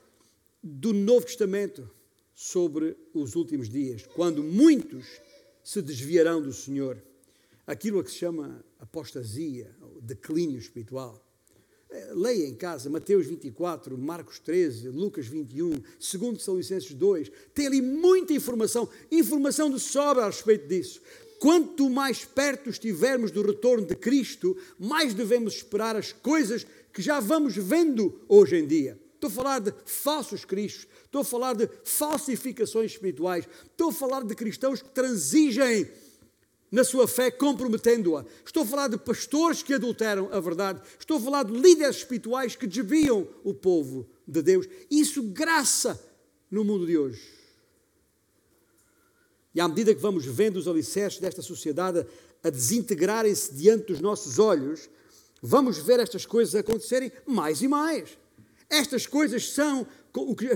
do 0.62 0.94
Novo 0.94 1.26
Testamento 1.26 1.90
sobre 2.36 2.96
os 3.14 3.36
últimos 3.36 3.70
dias, 3.70 4.06
quando 4.06 4.44
muitos 4.44 5.08
se 5.64 5.82
desviarão 5.82 6.42
do 6.42 6.54
Senhor. 6.54 7.02
Aquilo 7.66 8.00
a 8.00 8.04
que 8.04 8.12
se 8.12 8.18
chama 8.18 8.64
apostasia, 8.80 9.76
declínio 10.02 10.58
espiritual. 10.58 11.27
Eh, 11.90 12.12
leia 12.14 12.46
em 12.46 12.54
casa 12.54 12.90
Mateus 12.90 13.28
24, 13.28 13.98
Marcos 13.98 14.40
13, 14.40 14.90
Lucas 14.90 15.26
21, 15.28 15.72
2 15.72 16.44
Salonicenses 16.44 16.94
2. 16.94 17.32
Tem 17.54 17.68
ali 17.68 17.82
muita 17.82 18.34
informação, 18.34 18.90
informação 19.10 19.70
de 19.70 19.80
sobra 19.80 20.24
a 20.24 20.28
respeito 20.28 20.68
disso. 20.68 21.02
Quanto 21.40 21.90
mais 21.90 22.26
perto 22.26 22.70
estivermos 22.70 23.32
do 23.32 23.42
retorno 23.42 23.86
de 23.86 23.96
Cristo, 23.96 24.58
mais 24.78 25.14
devemos 25.14 25.54
esperar 25.56 25.96
as 25.96 26.12
coisas 26.12 26.66
que 26.92 27.02
já 27.02 27.20
vamos 27.20 27.56
vendo 27.56 28.20
hoje 28.28 28.58
em 28.58 28.68
dia. 28.68 29.00
Estou 29.14 29.30
a 29.30 29.34
falar 29.34 29.60
de 29.60 29.74
falsos 29.86 30.44
cristos, 30.44 30.88
estou 31.06 31.22
a 31.22 31.26
falar 31.26 31.54
de 31.54 31.70
falsificações 31.84 32.92
espirituais, 32.92 33.48
estou 33.64 33.90
a 33.90 33.94
falar 33.94 34.24
de 34.24 34.36
cristãos 34.36 34.82
que 34.82 34.90
transigem 34.90 35.88
na 36.72 36.84
sua 36.84 37.08
fé, 37.08 37.32
comprometendo-a. 37.32 38.26
Estou 38.46 38.64
a 38.64 38.66
falar 38.66 38.88
de 38.90 38.98
pastores 38.98 39.64
que 39.64 39.74
adulteram 39.74 40.30
a 40.32 40.40
verdade. 40.40 40.82
Estou 41.00 41.18
a 41.18 41.20
falar 41.20 41.44
de 41.44 41.54
líderes 41.54 41.98
espirituais 41.98 42.56
que 42.56 42.68
desviam 42.68 43.28
o 43.44 43.54
povo 43.54 44.08
de 44.28 44.42
Deus. 44.42 44.68
Isso 44.92 45.24
graça 45.24 46.00
no 46.52 46.64
mundo 46.64 46.86
de 46.86 46.98
hoje. 46.98 47.22
E 49.56 49.62
à 49.62 49.68
medida 49.68 49.96
que 49.96 50.02
vamos 50.02 50.26
vendo 50.26 50.58
os 50.58 50.68
alicerces 50.68 51.20
desta 51.20 51.42
sociedade 51.42 52.06
a 52.44 52.50
desintegrarem-se 52.50 53.54
diante 53.54 53.88
dos 53.88 54.00
nossos 54.00 54.38
olhos, 54.38 54.90
vamos 55.42 55.78
ver 55.78 56.00
estas 56.00 56.26
coisas 56.26 56.54
acontecerem 56.54 57.12
mais 57.26 57.62
e 57.62 57.68
mais. 57.68 58.18
Estas 58.70 59.08
coisas 59.08 59.50
são 59.52 59.88
o 60.14 60.36
que, 60.36 60.48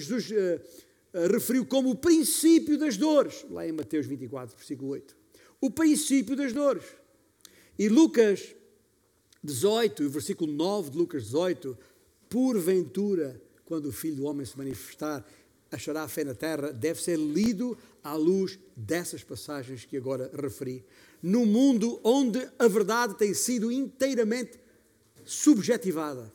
Jesus 0.00 0.30
uh, 0.30 1.28
referiu 1.32 1.66
como 1.66 1.90
o 1.90 1.96
princípio 1.96 2.78
das 2.78 2.96
dores, 2.96 3.44
lá 3.50 3.66
em 3.66 3.72
Mateus 3.72 4.06
24, 4.06 4.56
versículo 4.56 4.90
8 4.90 5.17
o 5.60 5.70
princípio 5.70 6.36
das 6.36 6.52
dores. 6.52 6.84
E 7.78 7.88
Lucas 7.88 8.54
18, 9.42 10.04
o 10.04 10.10
versículo 10.10 10.52
9 10.52 10.90
de 10.90 10.98
Lucas 10.98 11.24
18, 11.24 11.78
porventura, 12.28 13.40
quando 13.64 13.86
o 13.86 13.92
Filho 13.92 14.16
do 14.16 14.24
Homem 14.24 14.44
se 14.44 14.56
manifestar, 14.56 15.24
achará 15.70 16.02
a 16.02 16.08
fé 16.08 16.24
na 16.24 16.34
terra, 16.34 16.72
deve 16.72 17.00
ser 17.02 17.16
lido 17.16 17.76
à 18.02 18.14
luz 18.14 18.58
dessas 18.76 19.22
passagens 19.22 19.84
que 19.84 19.96
agora 19.96 20.30
referi. 20.34 20.84
No 21.22 21.44
mundo 21.44 22.00
onde 22.02 22.48
a 22.58 22.66
verdade 22.68 23.14
tem 23.14 23.34
sido 23.34 23.70
inteiramente 23.70 24.58
subjetivada, 25.24 26.32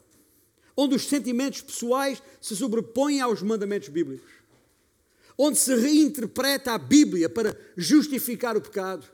onde 0.77 0.95
os 0.95 1.07
sentimentos 1.07 1.61
pessoais 1.61 2.21
se 2.39 2.55
sobrepõem 2.55 3.21
aos 3.21 3.41
mandamentos 3.41 3.89
bíblicos, 3.89 4.31
onde 5.37 5.57
se 5.57 5.75
reinterpreta 5.75 6.73
a 6.73 6.77
Bíblia 6.77 7.27
para 7.27 7.57
justificar 7.75 8.55
o 8.55 8.61
pecado, 8.61 9.07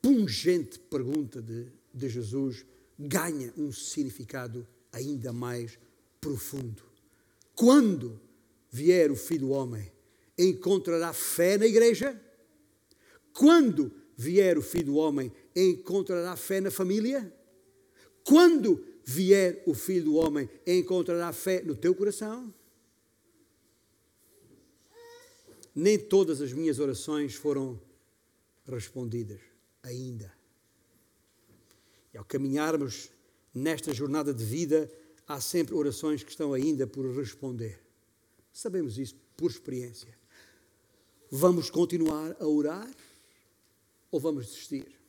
pungente 0.00 0.78
pergunta 0.78 1.40
de, 1.42 1.66
de 1.92 2.08
Jesus 2.08 2.64
ganha 2.98 3.52
um 3.56 3.72
significado 3.72 4.66
ainda 4.92 5.32
mais 5.32 5.78
profundo. 6.20 6.82
Quando 7.54 8.20
vier 8.70 9.10
o 9.10 9.16
Filho 9.16 9.46
do 9.46 9.50
Homem, 9.50 9.90
encontrará 10.38 11.12
fé 11.12 11.58
na 11.58 11.66
igreja? 11.66 12.20
Quando 13.32 13.92
vier 14.16 14.58
o 14.58 14.62
Filho 14.62 14.86
do 14.86 14.96
Homem, 14.96 15.32
encontrará 15.54 16.36
fé 16.36 16.60
na 16.60 16.70
família? 16.70 17.32
Quando 18.24 18.84
vier 19.04 19.62
o 19.66 19.74
Filho 19.74 20.04
do 20.04 20.14
Homem, 20.14 20.48
encontrará 20.66 21.32
fé 21.32 21.62
no 21.62 21.74
teu 21.74 21.94
coração? 21.94 22.52
Nem 25.74 25.98
todas 25.98 26.40
as 26.40 26.52
minhas 26.52 26.78
orações 26.78 27.34
foram 27.34 27.80
respondidas 28.66 29.49
ainda. 29.82 30.32
E 32.12 32.18
ao 32.18 32.24
caminharmos 32.24 33.10
nesta 33.54 33.92
jornada 33.92 34.32
de 34.32 34.44
vida, 34.44 34.90
há 35.26 35.40
sempre 35.40 35.74
orações 35.74 36.22
que 36.22 36.30
estão 36.30 36.52
ainda 36.52 36.86
por 36.86 37.06
responder. 37.14 37.80
Sabemos 38.52 38.98
isso 38.98 39.14
por 39.36 39.50
experiência. 39.50 40.18
Vamos 41.30 41.70
continuar 41.70 42.36
a 42.40 42.46
orar 42.46 42.90
ou 44.10 44.18
vamos 44.18 44.46
desistir? 44.46 45.00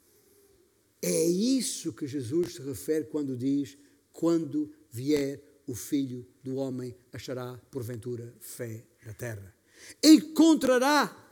É 1.01 1.25
isso 1.25 1.91
que 1.93 2.05
Jesus 2.05 2.53
se 2.53 2.61
refere 2.61 3.05
quando 3.05 3.35
diz: 3.35 3.77
quando 4.13 4.71
vier 4.91 5.41
o 5.65 5.73
Filho 5.73 6.27
do 6.43 6.55
Homem, 6.57 6.95
achará 7.11 7.59
porventura 7.71 8.33
fé 8.39 8.85
na 9.05 9.13
terra. 9.13 9.55
Encontrará 10.03 11.30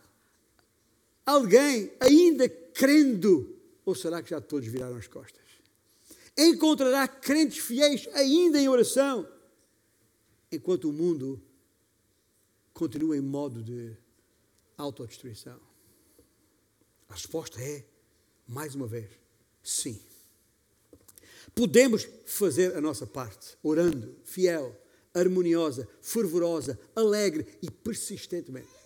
alguém 1.29 1.91
ainda 1.99 2.49
crendo? 2.49 3.55
Ou 3.85 3.95
será 3.95 4.21
que 4.21 4.29
já 4.29 4.41
todos 4.41 4.67
viraram 4.67 4.97
as 4.97 5.07
costas? 5.07 5.43
Encontrará 6.37 7.07
crentes 7.07 7.59
fiéis 7.59 8.07
ainda 8.13 8.59
em 8.59 8.69
oração, 8.69 9.27
enquanto 10.51 10.89
o 10.89 10.93
mundo 10.93 11.41
continua 12.73 13.17
em 13.17 13.21
modo 13.21 13.61
de 13.61 13.95
autodestruição? 14.77 15.59
A 17.09 17.13
resposta 17.13 17.61
é, 17.61 17.83
mais 18.47 18.75
uma 18.75 18.87
vez, 18.87 19.09
sim. 19.63 19.99
Podemos 21.53 22.07
fazer 22.25 22.75
a 22.75 22.81
nossa 22.81 23.05
parte, 23.05 23.57
orando, 23.63 24.15
fiel, 24.23 24.75
harmoniosa, 25.13 25.87
fervorosa, 26.01 26.79
alegre 26.95 27.45
e 27.61 27.69
persistentemente. 27.69 28.78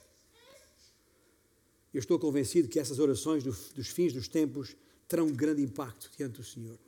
Eu 1.94 2.00
estou 2.00 2.18
convencido 2.18 2.68
que 2.68 2.80
essas 2.80 2.98
orações 2.98 3.44
do, 3.44 3.52
dos 3.76 3.88
fins 3.90 4.12
dos 4.14 4.28
tempos 4.28 4.76
terão 5.08 5.28
um 5.28 5.36
grande 5.36 5.62
impacto 5.62 6.10
diante 6.18 6.38
do 6.38 6.44
Senhor, 6.44 6.80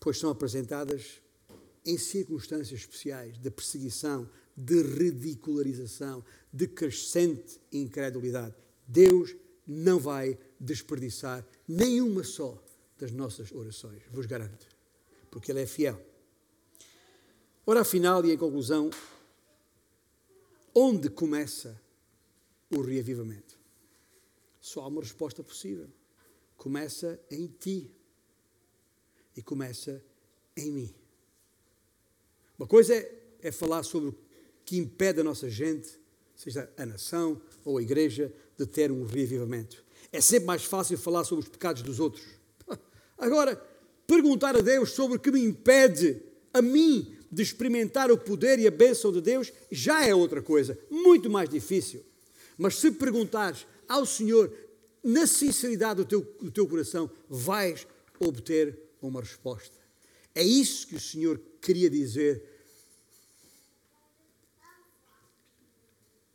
pois 0.00 0.18
são 0.18 0.30
apresentadas 0.30 1.20
em 1.84 1.96
circunstâncias 1.96 2.80
especiais 2.80 3.38
de 3.38 3.50
perseguição, 3.50 4.28
de 4.56 4.82
ridicularização, 4.82 6.22
de 6.52 6.68
crescente 6.68 7.58
incredulidade. 7.72 8.54
Deus 8.86 9.34
não 9.66 9.98
vai 9.98 10.38
desperdiçar 10.60 11.46
nenhuma 11.66 12.22
só 12.22 12.62
das 12.98 13.10
nossas 13.10 13.50
orações, 13.50 14.02
vos 14.10 14.26
garanto, 14.26 14.66
porque 15.30 15.50
Ele 15.50 15.62
é 15.62 15.66
fiel. 15.66 16.00
Ora, 17.64 17.80
afinal 17.80 18.24
e 18.24 18.32
em 18.32 18.36
conclusão, 18.36 18.90
onde 20.74 21.08
começa 21.08 21.80
o 22.70 22.80
reavivamento? 22.80 23.61
Só 24.62 24.82
há 24.82 24.86
uma 24.86 25.02
resposta 25.02 25.42
possível. 25.42 25.88
Começa 26.56 27.20
em 27.28 27.48
ti 27.48 27.90
e 29.36 29.42
começa 29.42 30.02
em 30.56 30.70
mim. 30.70 30.94
Uma 32.56 32.68
coisa 32.68 32.94
é, 32.94 33.12
é 33.42 33.50
falar 33.50 33.82
sobre 33.82 34.10
o 34.10 34.18
que 34.64 34.76
impede 34.76 35.20
a 35.20 35.24
nossa 35.24 35.50
gente, 35.50 35.98
seja 36.36 36.72
a 36.76 36.86
nação 36.86 37.42
ou 37.64 37.76
a 37.76 37.82
igreja, 37.82 38.32
de 38.56 38.64
ter 38.64 38.92
um 38.92 39.04
reavivamento. 39.04 39.84
É 40.12 40.20
sempre 40.20 40.46
mais 40.46 40.64
fácil 40.64 40.96
falar 40.96 41.24
sobre 41.24 41.44
os 41.44 41.50
pecados 41.50 41.82
dos 41.82 41.98
outros. 41.98 42.24
Agora, 43.18 43.56
perguntar 44.06 44.54
a 44.56 44.60
Deus 44.60 44.92
sobre 44.92 45.16
o 45.16 45.20
que 45.20 45.32
me 45.32 45.42
impede 45.42 46.22
a 46.54 46.62
mim 46.62 47.16
de 47.32 47.42
experimentar 47.42 48.12
o 48.12 48.18
poder 48.18 48.60
e 48.60 48.68
a 48.68 48.70
bênção 48.70 49.10
de 49.10 49.20
Deus 49.20 49.52
já 49.72 50.06
é 50.06 50.14
outra 50.14 50.40
coisa, 50.40 50.78
muito 50.88 51.28
mais 51.28 51.48
difícil. 51.48 52.04
Mas 52.56 52.76
se 52.76 52.92
perguntares 52.92 53.66
ao 53.88 54.06
Senhor, 54.06 54.52
na 55.02 55.26
sinceridade 55.26 55.96
do 55.96 56.04
teu, 56.04 56.20
do 56.40 56.50
teu 56.50 56.66
coração, 56.66 57.10
vais 57.28 57.86
obter 58.18 58.78
uma 59.00 59.20
resposta. 59.20 59.76
É 60.34 60.42
isso 60.42 60.86
que 60.86 60.96
o 60.96 61.00
Senhor 61.00 61.40
queria 61.60 61.90
dizer. 61.90 62.42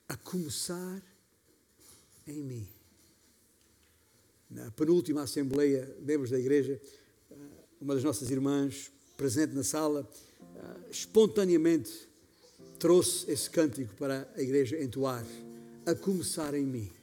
A 0.07 0.15
começar 0.15 1.01
em 2.25 2.43
mim. 2.43 2.67
Na 4.49 4.71
penúltima 4.71 5.23
Assembleia, 5.23 5.93
membros 5.99 6.29
da 6.29 6.39
Igreja, 6.39 6.79
eh, 7.29 7.35
uma 7.81 7.95
das 7.95 8.03
nossas 8.03 8.29
irmãs, 8.29 8.91
presente 9.17 9.53
na 9.53 9.63
sala, 9.63 10.09
eh, 10.39 10.89
espontaneamente 10.91 12.07
trouxe 12.79 13.29
esse 13.29 13.49
cântico 13.49 13.93
para 13.95 14.31
a 14.35 14.41
Igreja 14.41 14.81
entoar. 14.81 15.25
A 15.85 15.95
começar 15.95 16.53
em 16.53 16.65
mim. 16.65 16.96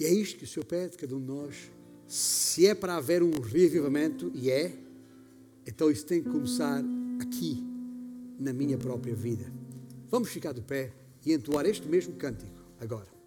E 0.00 0.06
é 0.06 0.10
isto 0.10 0.38
que 0.38 0.44
o 0.44 0.46
Senhor 0.46 0.64
pede, 0.64 0.96
cada 0.96 1.14
um 1.14 1.20
de 1.20 1.26
nós. 1.26 1.70
Se 2.08 2.66
é 2.66 2.74
para 2.74 2.96
haver 2.96 3.22
um 3.22 3.38
reavivamento, 3.38 4.32
e 4.34 4.50
é, 4.50 4.72
então 5.66 5.90
isso 5.90 6.06
tem 6.06 6.22
que 6.22 6.30
começar 6.30 6.82
aqui, 7.20 7.62
na 8.38 8.54
minha 8.54 8.78
própria 8.78 9.14
vida. 9.14 9.52
Vamos 10.10 10.30
ficar 10.30 10.52
de 10.52 10.62
pé 10.62 10.90
e 11.24 11.34
entoar 11.34 11.66
este 11.66 11.86
mesmo 11.86 12.14
cântico 12.14 12.64
agora. 12.80 13.19